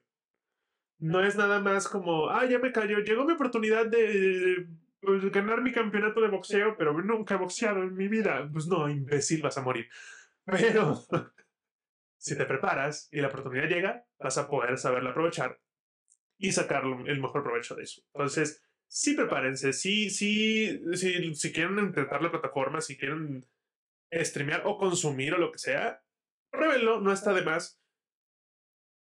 [0.98, 4.68] No es nada más como, ah, ya me cayó, llegó mi oportunidad de,
[5.00, 8.48] pues, ganar mi campeonato de boxeo, pero nunca he boxeado en mi vida.
[8.52, 9.88] Pues no, imbécil, vas a morir.
[10.44, 11.02] Pero
[12.22, 15.60] si te preparas y la oportunidad llega, vas a poder saberla aprovechar
[16.38, 18.00] y sacar el mejor provecho de eso.
[18.14, 23.44] Entonces, sí prepárense, sí, sí, sí, si quieren intentar la plataforma, si quieren
[24.12, 26.04] streamear o consumir o lo que sea,
[26.52, 27.82] pruébenlo, no está de más.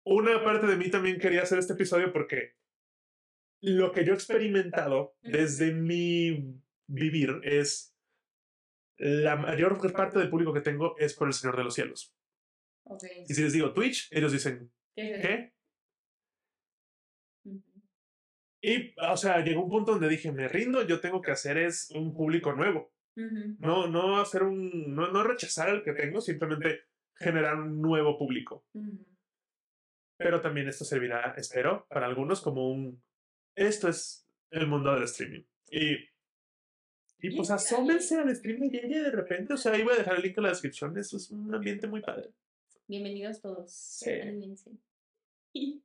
[0.05, 2.55] Una parte de mí también quería hacer este episodio porque
[3.61, 6.55] lo que yo he experimentado desde mi
[6.87, 7.93] vivir es
[8.97, 12.15] la mayor parte del público que tengo es por el Señor de los Cielos.
[12.89, 13.03] Ok.
[13.27, 15.53] Y si les digo Twitch, ellos dicen, ¿Qué.
[18.61, 21.89] Y, o sea, llegó un punto donde dije, me rindo, yo tengo que hacer es
[21.91, 22.91] un público nuevo.
[23.15, 26.83] No, no hacer un, no, no rechazar al que tengo, simplemente
[27.15, 28.65] generar un nuevo público.
[28.73, 29.05] Ujú.
[30.17, 33.01] Pero también esto servirá, espero, para algunos como un,
[33.55, 35.43] esto es el mundo del streaming.
[35.69, 35.95] Y,
[37.19, 40.21] y pues asómense al streaming y de repente, o sea, ahí voy a dejar el
[40.21, 42.31] link en la descripción, eso es un ambiente muy padre.
[42.89, 43.71] Bienvenidos todos.
[43.71, 44.09] Sí.
[44.19, 44.71] Anímense.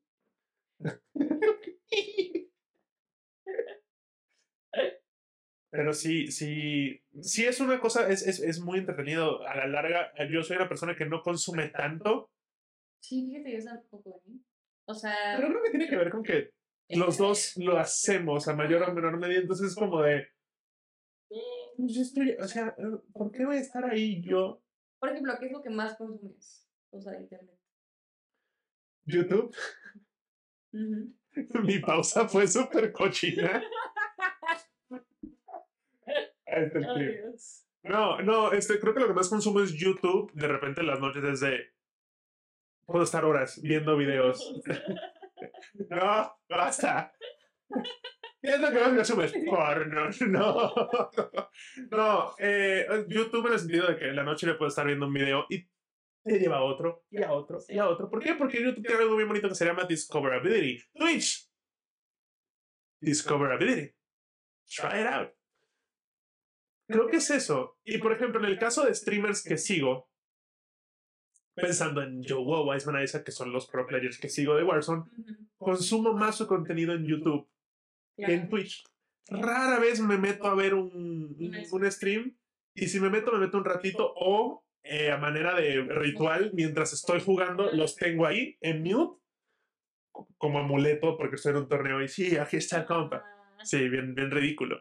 [5.70, 9.46] Pero sí, sí, sí es una cosa, es, es, es muy entretenido.
[9.46, 12.30] A la larga, yo soy una persona que no consume tanto,
[13.00, 14.38] Sí, fíjate, yo tampoco, ¿eh?
[14.86, 16.52] O sea, pero creo que tiene que ver con que
[16.88, 20.26] los dos lo hacemos a mayor o menor medida, entonces es como de,
[21.28, 22.74] "Mm, yo estoy, o sea,
[23.12, 24.62] ¿por qué voy a estar ahí yo?
[24.98, 26.63] por ejemplo, ¿qué es lo que más consumes?
[26.94, 27.58] O sea, internet.
[29.06, 29.54] YouTube,
[31.64, 33.62] mi pausa fue súper cochina.
[36.46, 37.20] Ahí está el Ay, clip.
[37.20, 37.66] Dios.
[37.82, 40.32] No, no, este, creo que lo que más consumo es YouTube.
[40.34, 41.74] De repente en las noches desde...
[42.86, 44.54] Puedo estar horas viendo videos.
[45.90, 47.12] no, basta.
[48.40, 49.34] ¿Qué es lo que más consumes?
[49.46, 50.10] Porno.
[50.28, 50.72] No.
[51.90, 55.06] No, eh, YouTube en el sentido de que en la noche le puedo estar viendo
[55.06, 55.66] un video y
[56.24, 58.08] te lleva a otro, y a otro, y a otro.
[58.08, 58.34] ¿Por qué?
[58.34, 60.82] Porque YouTube tiene algo bien bonito que se llama Discoverability.
[60.94, 61.50] Twitch.
[63.00, 63.94] Discoverability.
[64.66, 65.30] Try it out.
[66.88, 67.78] Creo que es eso.
[67.84, 70.10] Y por ejemplo, en el caso de streamers que sigo,
[71.54, 75.04] pensando en Joe Wow, Iceman Isaac, que son los pro players que sigo de Warzone,
[75.58, 77.48] consumo más su contenido en YouTube
[78.16, 78.48] que en.
[78.48, 78.84] Twitch.
[79.28, 82.36] Rara vez me meto a ver un, un, un stream
[82.74, 86.92] y si me meto, me meto un ratito o eh, a manera de ritual, mientras
[86.92, 89.20] estoy jugando, los tengo ahí en mute
[90.38, 93.24] como amuleto porque estoy en un torneo y sí, aquí está el compa.
[93.24, 94.80] Ah, Sí, bien, bien ridículo.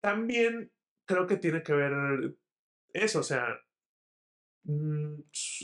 [0.00, 0.72] También
[1.06, 2.34] creo que tiene que ver
[2.94, 3.60] eso, o sea,
[4.64, 5.14] mm,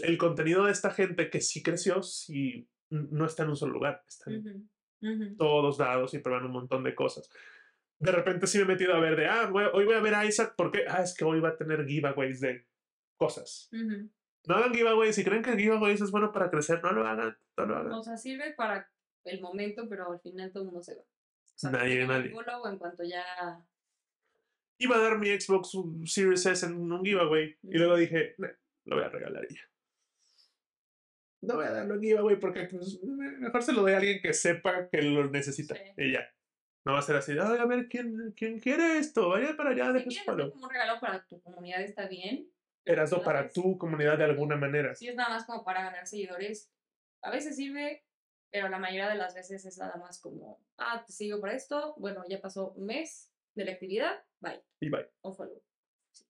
[0.02, 4.04] el contenido de esta gente que sí creció, sí no está en un solo lugar,
[4.06, 4.68] está en ujú,
[5.02, 5.36] ujú.
[5.36, 7.28] todos lados y prueban un montón de cosas.
[7.98, 10.14] De repente sí me he metido a ver de, ah, voy- hoy voy a ver
[10.14, 12.66] a Isaac porque, ah, es que hoy va a tener giveaways de
[13.24, 13.68] cosas.
[14.46, 17.66] No hagan giveaways, si creen que giveaways es bueno para crecer, no lo hagan, no
[17.66, 17.92] lo hagan.
[17.92, 18.90] O sea, sirve para
[19.24, 21.00] el momento, pero al final todo el mundo se va.
[21.02, 21.06] O
[21.56, 22.26] sea, Nadie, nadie.
[22.26, 23.24] el follow, en cuanto ya.
[24.78, 25.70] Iba a dar mi Xbox
[26.04, 28.48] Series S en un giveaway y luego dije, "Nah,
[28.84, 29.60] lo voy a regalar ya.
[31.42, 34.32] No voy a darlo en giveaway porque pues, mejor se lo doy a alguien que
[34.32, 35.82] sepa que lo necesita Sí.
[35.98, 36.28] y ya.
[36.84, 39.28] No va a ser así, Ay, a ver, ¿quién, ¿quién quiere esto?
[39.30, 40.40] Vaya para allá, Si follow.
[40.46, 42.46] hacer como un regalo para tu comunidad, está bien.
[42.84, 44.94] Erasmo para tu comunidad de alguna manera.
[44.94, 46.70] Si es nada más como para ganar seguidores,
[47.22, 48.04] a veces sirve,
[48.50, 51.94] pero la mayoría de las veces es nada más como, ah, te sigo para esto,
[51.96, 55.08] bueno, ya pasó un mes de la actividad, bye, Y bye.
[55.22, 55.62] o follow.
[56.12, 56.26] Sí.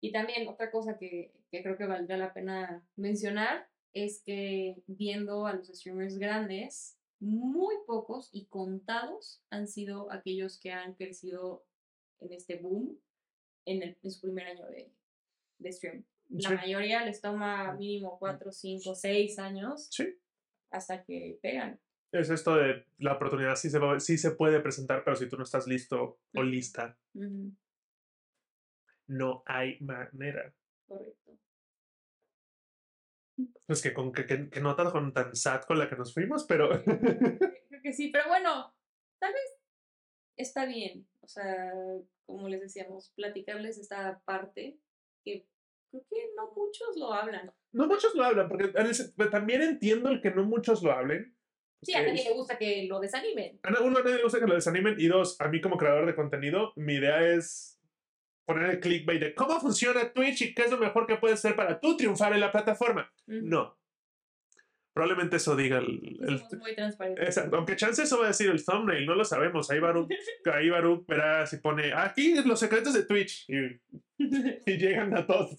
[0.00, 5.46] Y también otra cosa que, que creo que valdría la pena mencionar es que viendo
[5.46, 11.64] a los streamers grandes, muy pocos y contados han sido aquellos que han crecido
[12.18, 12.98] en este boom
[13.64, 14.90] en, el, en su primer año de,
[15.58, 16.04] de stream.
[16.30, 20.18] La Sí, mayoría les toma mínimo 4, 5, 6 años sí.
[20.70, 21.78] hasta que pegan.
[22.10, 25.36] Es esto de la oportunidad, sí se, va- sí se puede presentar, pero si tú
[25.36, 26.96] no estás listo o lista,
[29.06, 30.54] no hay manera.
[30.86, 31.38] correcto.
[33.66, 36.44] Pues que con que, que, que nota con tan sad con la que nos fuimos,
[36.44, 38.74] pero Creo que sí, pero bueno,
[39.18, 39.42] tal vez
[40.36, 41.06] está bien.
[41.22, 41.72] O sea,
[42.26, 44.78] como les decíamos, platicarles esta parte
[45.24, 45.46] que
[45.90, 47.52] creo que no muchos lo hablan.
[47.72, 48.72] no muchos lo hablan, porque
[49.30, 51.36] también entiendo el que no muchos lo hablen.
[51.82, 53.60] Sí, a nadie le gusta que lo desanimen.
[53.80, 56.14] uno, a nadie le gusta que lo desanimen, y dos, a mí como creador de
[56.14, 57.80] contenido, mi idea es
[58.44, 61.56] poner el clickbait de cómo funciona Twitch y qué es lo mejor que puedes hacer
[61.56, 63.12] para tú triunfar en la plataforma.
[63.26, 63.76] No.
[64.94, 67.24] Probablemente eso diga el, el- muy transparentes.
[67.26, 69.70] Exacto, aunque chance eso va a decir el thumbnail, no lo sabemos.
[69.70, 70.10] Ahí Baruch,
[70.52, 73.80] ahí Baruch verá si pone aquí los secretos de Twitch y,
[74.66, 75.56] y llegan a todos,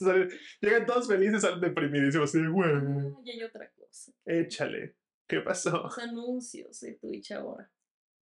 [0.62, 2.30] llegan todos felices, salen deprimidísimos.
[2.30, 4.12] Así, güey, Ah, y hay otra cosa.
[4.26, 4.96] échale.
[5.28, 5.84] ¿Qué pasó?
[5.84, 7.72] Los anuncios de Twitch ahora.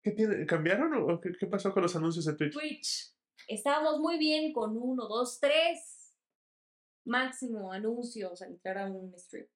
[0.03, 0.47] ¿Qué tiene?
[0.47, 2.53] ¿Cambiaron o qué, qué pasó con los anuncios de Twitch?
[2.53, 3.13] Twitch.
[3.49, 6.15] Estábamos muy bien con uno, dos, tres
[7.05, 9.47] máximo anuncios al entrar a un stream.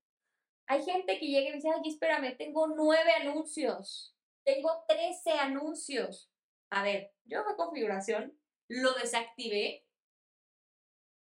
[0.66, 6.30] Hay gente que llega y me dice, ay, espérame, tengo nueve anuncios, tengo trece anuncios.
[6.70, 8.38] A ver, yo hago configuración,
[8.68, 9.86] lo desactivé,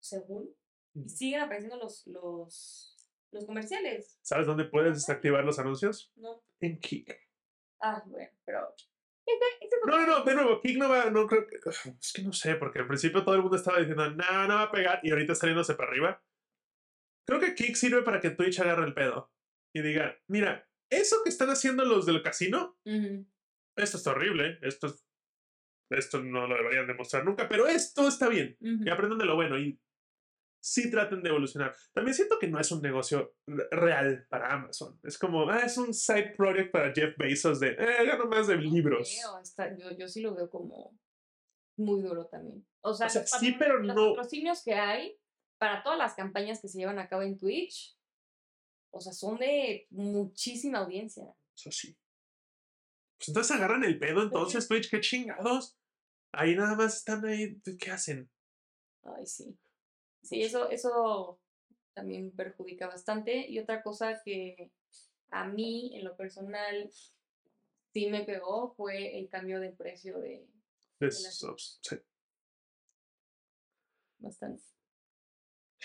[0.00, 0.54] según,
[0.94, 2.96] y siguen apareciendo los, los,
[3.30, 6.10] los comerciales, ¿Sabes dónde puedes desactivar los anuncios?
[6.16, 6.42] ¿no?
[6.60, 7.14] En Kik.
[7.80, 8.74] Ah, bueno, pero.
[9.86, 11.56] No, no, no, de nuevo, Kick no va, no creo que.
[12.00, 14.62] Es que no sé, porque al principio todo el mundo estaba diciendo, no, no va
[14.62, 16.22] a pegar, y ahorita saliéndose para arriba.
[17.26, 19.32] Creo que Kick sirve para que Twitch agarre el pedo
[19.74, 23.26] y diga, mira, eso que están haciendo los del casino, Ujú.
[23.76, 25.04] esto está horrible, esto, es-
[25.90, 28.56] esto no lo deberían demostrar nunca, pero esto está bien.
[28.60, 28.84] Ujú.
[28.84, 29.78] Y aprendan de lo bueno y
[30.64, 31.74] sí traten de evolucionar.
[31.92, 34.98] También siento que no es un negocio re- real para Amazon.
[35.04, 38.56] Es como, ah, es un side project para Jeff Bezos de, eh, gano más de
[38.56, 39.16] No libros.
[39.40, 40.98] hasta- yo, yo sí lo veo como
[41.78, 42.66] muy duro también.
[42.82, 45.16] O sea, O sea, sí, pero los no- patrocinios que hay
[45.58, 47.96] para todas las campañas que se llevan a cabo en Twitch,
[48.90, 51.34] o sea, son de muchísima audiencia.
[51.54, 51.96] Eso sí.
[53.18, 55.76] Pues entonces agarran el pedo, entonces, Twitch, qué chingados.
[56.32, 58.30] Ahí nada más están ahí, ¿qué hacen?
[59.02, 59.56] Ay, sí.
[60.22, 61.40] Sí, eso, eso
[61.94, 63.48] también perjudica bastante.
[63.48, 64.70] Y otra cosa que
[65.30, 66.90] a mí, en lo personal,
[67.94, 70.46] sí me pegó fue el cambio de precio de
[71.00, 71.96] Es- las- os- sí.
[74.18, 74.62] bastante.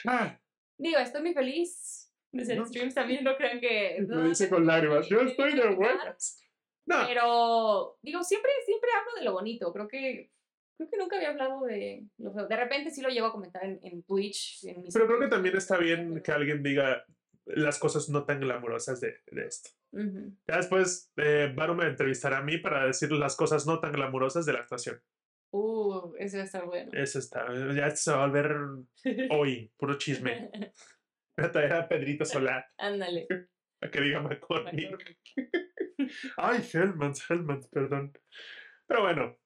[0.06, 0.38] Ah,
[0.78, 2.66] Digo, estoy muy feliz hacer No.
[2.66, 3.97] streams también, no crean que...
[4.08, 5.08] lo dice con lágrimas.
[5.08, 6.41] Yo estoy de buenas.
[6.86, 9.72] No, Pero, digo, siempre, siempre hablo de lo bonito.
[9.72, 10.32] Creo que,
[10.78, 12.47] creo que nunca había hablado de lo feo.
[12.47, 14.64] De repente sí lo llevo a comentar en, en Twitch.
[14.66, 17.06] En mis pero creo que también está bien que alguien diga
[17.45, 19.70] las cosas no tan glamurosas de, de esto.
[19.91, 20.36] Ujú.
[20.47, 24.45] Ya después, eh, Varo me entrevistará a mí para decir las cosas no tan glamurosas
[24.45, 24.99] de la actuación.
[25.54, 26.91] Uh, eso va a estar bueno.
[26.93, 27.45] Eso está.
[27.76, 28.56] Ya esto se va a volver
[29.32, 30.49] hoy, puro chisme.
[31.38, 33.28] Voy a traer a Pedrito Solar Ándale.
[33.82, 35.18] a que diga McCormick.
[36.38, 38.14] Ay, Hellmans, Hellmans, perdón.
[38.88, 39.38] Pero bueno.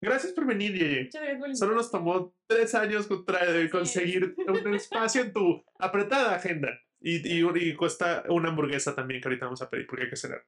[0.00, 1.10] Gracias por venir, Yeye.
[1.54, 3.70] Solo nos tomó tres años contra- es.
[3.70, 6.68] conseguir un espacio en tu apretada agenda.
[7.00, 10.16] Y, y, y cuesta una hamburguesa también que ahorita vamos a pedir porque hay que
[10.16, 10.44] cenar.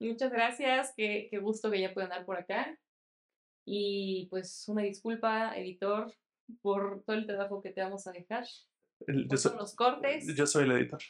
[0.00, 0.92] Muchas gracias.
[0.96, 2.78] Qué, qué gusto que ya puedan andar por acá.
[3.70, 6.10] Y pues una disculpa, editor,
[6.62, 8.46] por todo el trabajo que te vamos a dejar.
[9.06, 10.34] El- yo, soy, los cortes.
[10.34, 11.00] yo soy el editor.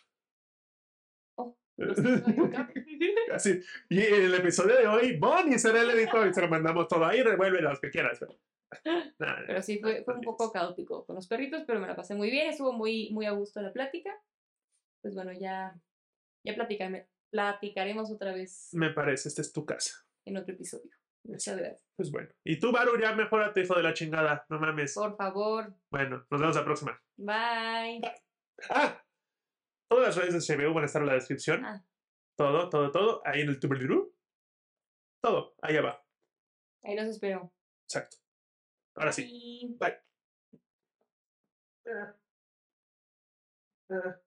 [1.36, 2.72] Oh, editor.
[3.32, 3.60] Así.
[3.88, 7.04] Y en el episodio de hoy, Bonnie será el editor y se lo mandamos todo
[7.04, 7.22] ahí.
[7.22, 8.18] Revuelve los que quieras.
[8.18, 8.36] pero-
[9.18, 12.14] Nada, Pero sí, fue, fue un poco caótico con los perritos, pero me la pasé
[12.14, 14.10] muy bien, estuvo muy, muy a gusto la plática.
[15.00, 15.80] Pues bueno, ya,
[16.44, 20.04] ya platicame- platicaremos otra vez Me parece, esta es tu casa.
[20.26, 20.90] en otro episodio.
[21.28, 21.84] Muchas gracias.
[21.96, 22.28] Pues bueno.
[22.44, 24.44] Y tú, Baru, ya mejorate, hijo de la chingada.
[24.48, 24.94] No mames.
[24.94, 27.00] Por favor, Bueno, nos vemos la próxima.
[27.16, 28.00] bye.
[28.70, 29.00] Ah,
[29.90, 31.64] todas las redes de CBU van a estar en la descripción.
[31.64, 31.84] Ah,
[32.36, 33.22] Todo, todo, todo.
[33.26, 34.14] Ahí en el tuberlirú.
[35.22, 36.02] Todo, ahí abajo.
[36.84, 37.52] ahí los espero.
[37.88, 38.16] Exacto.
[38.96, 39.76] Ahora sí.
[39.78, 39.98] Bye.
[41.84, 41.94] Bye.
[41.94, 42.16] Ah.
[43.90, 44.20] Ah.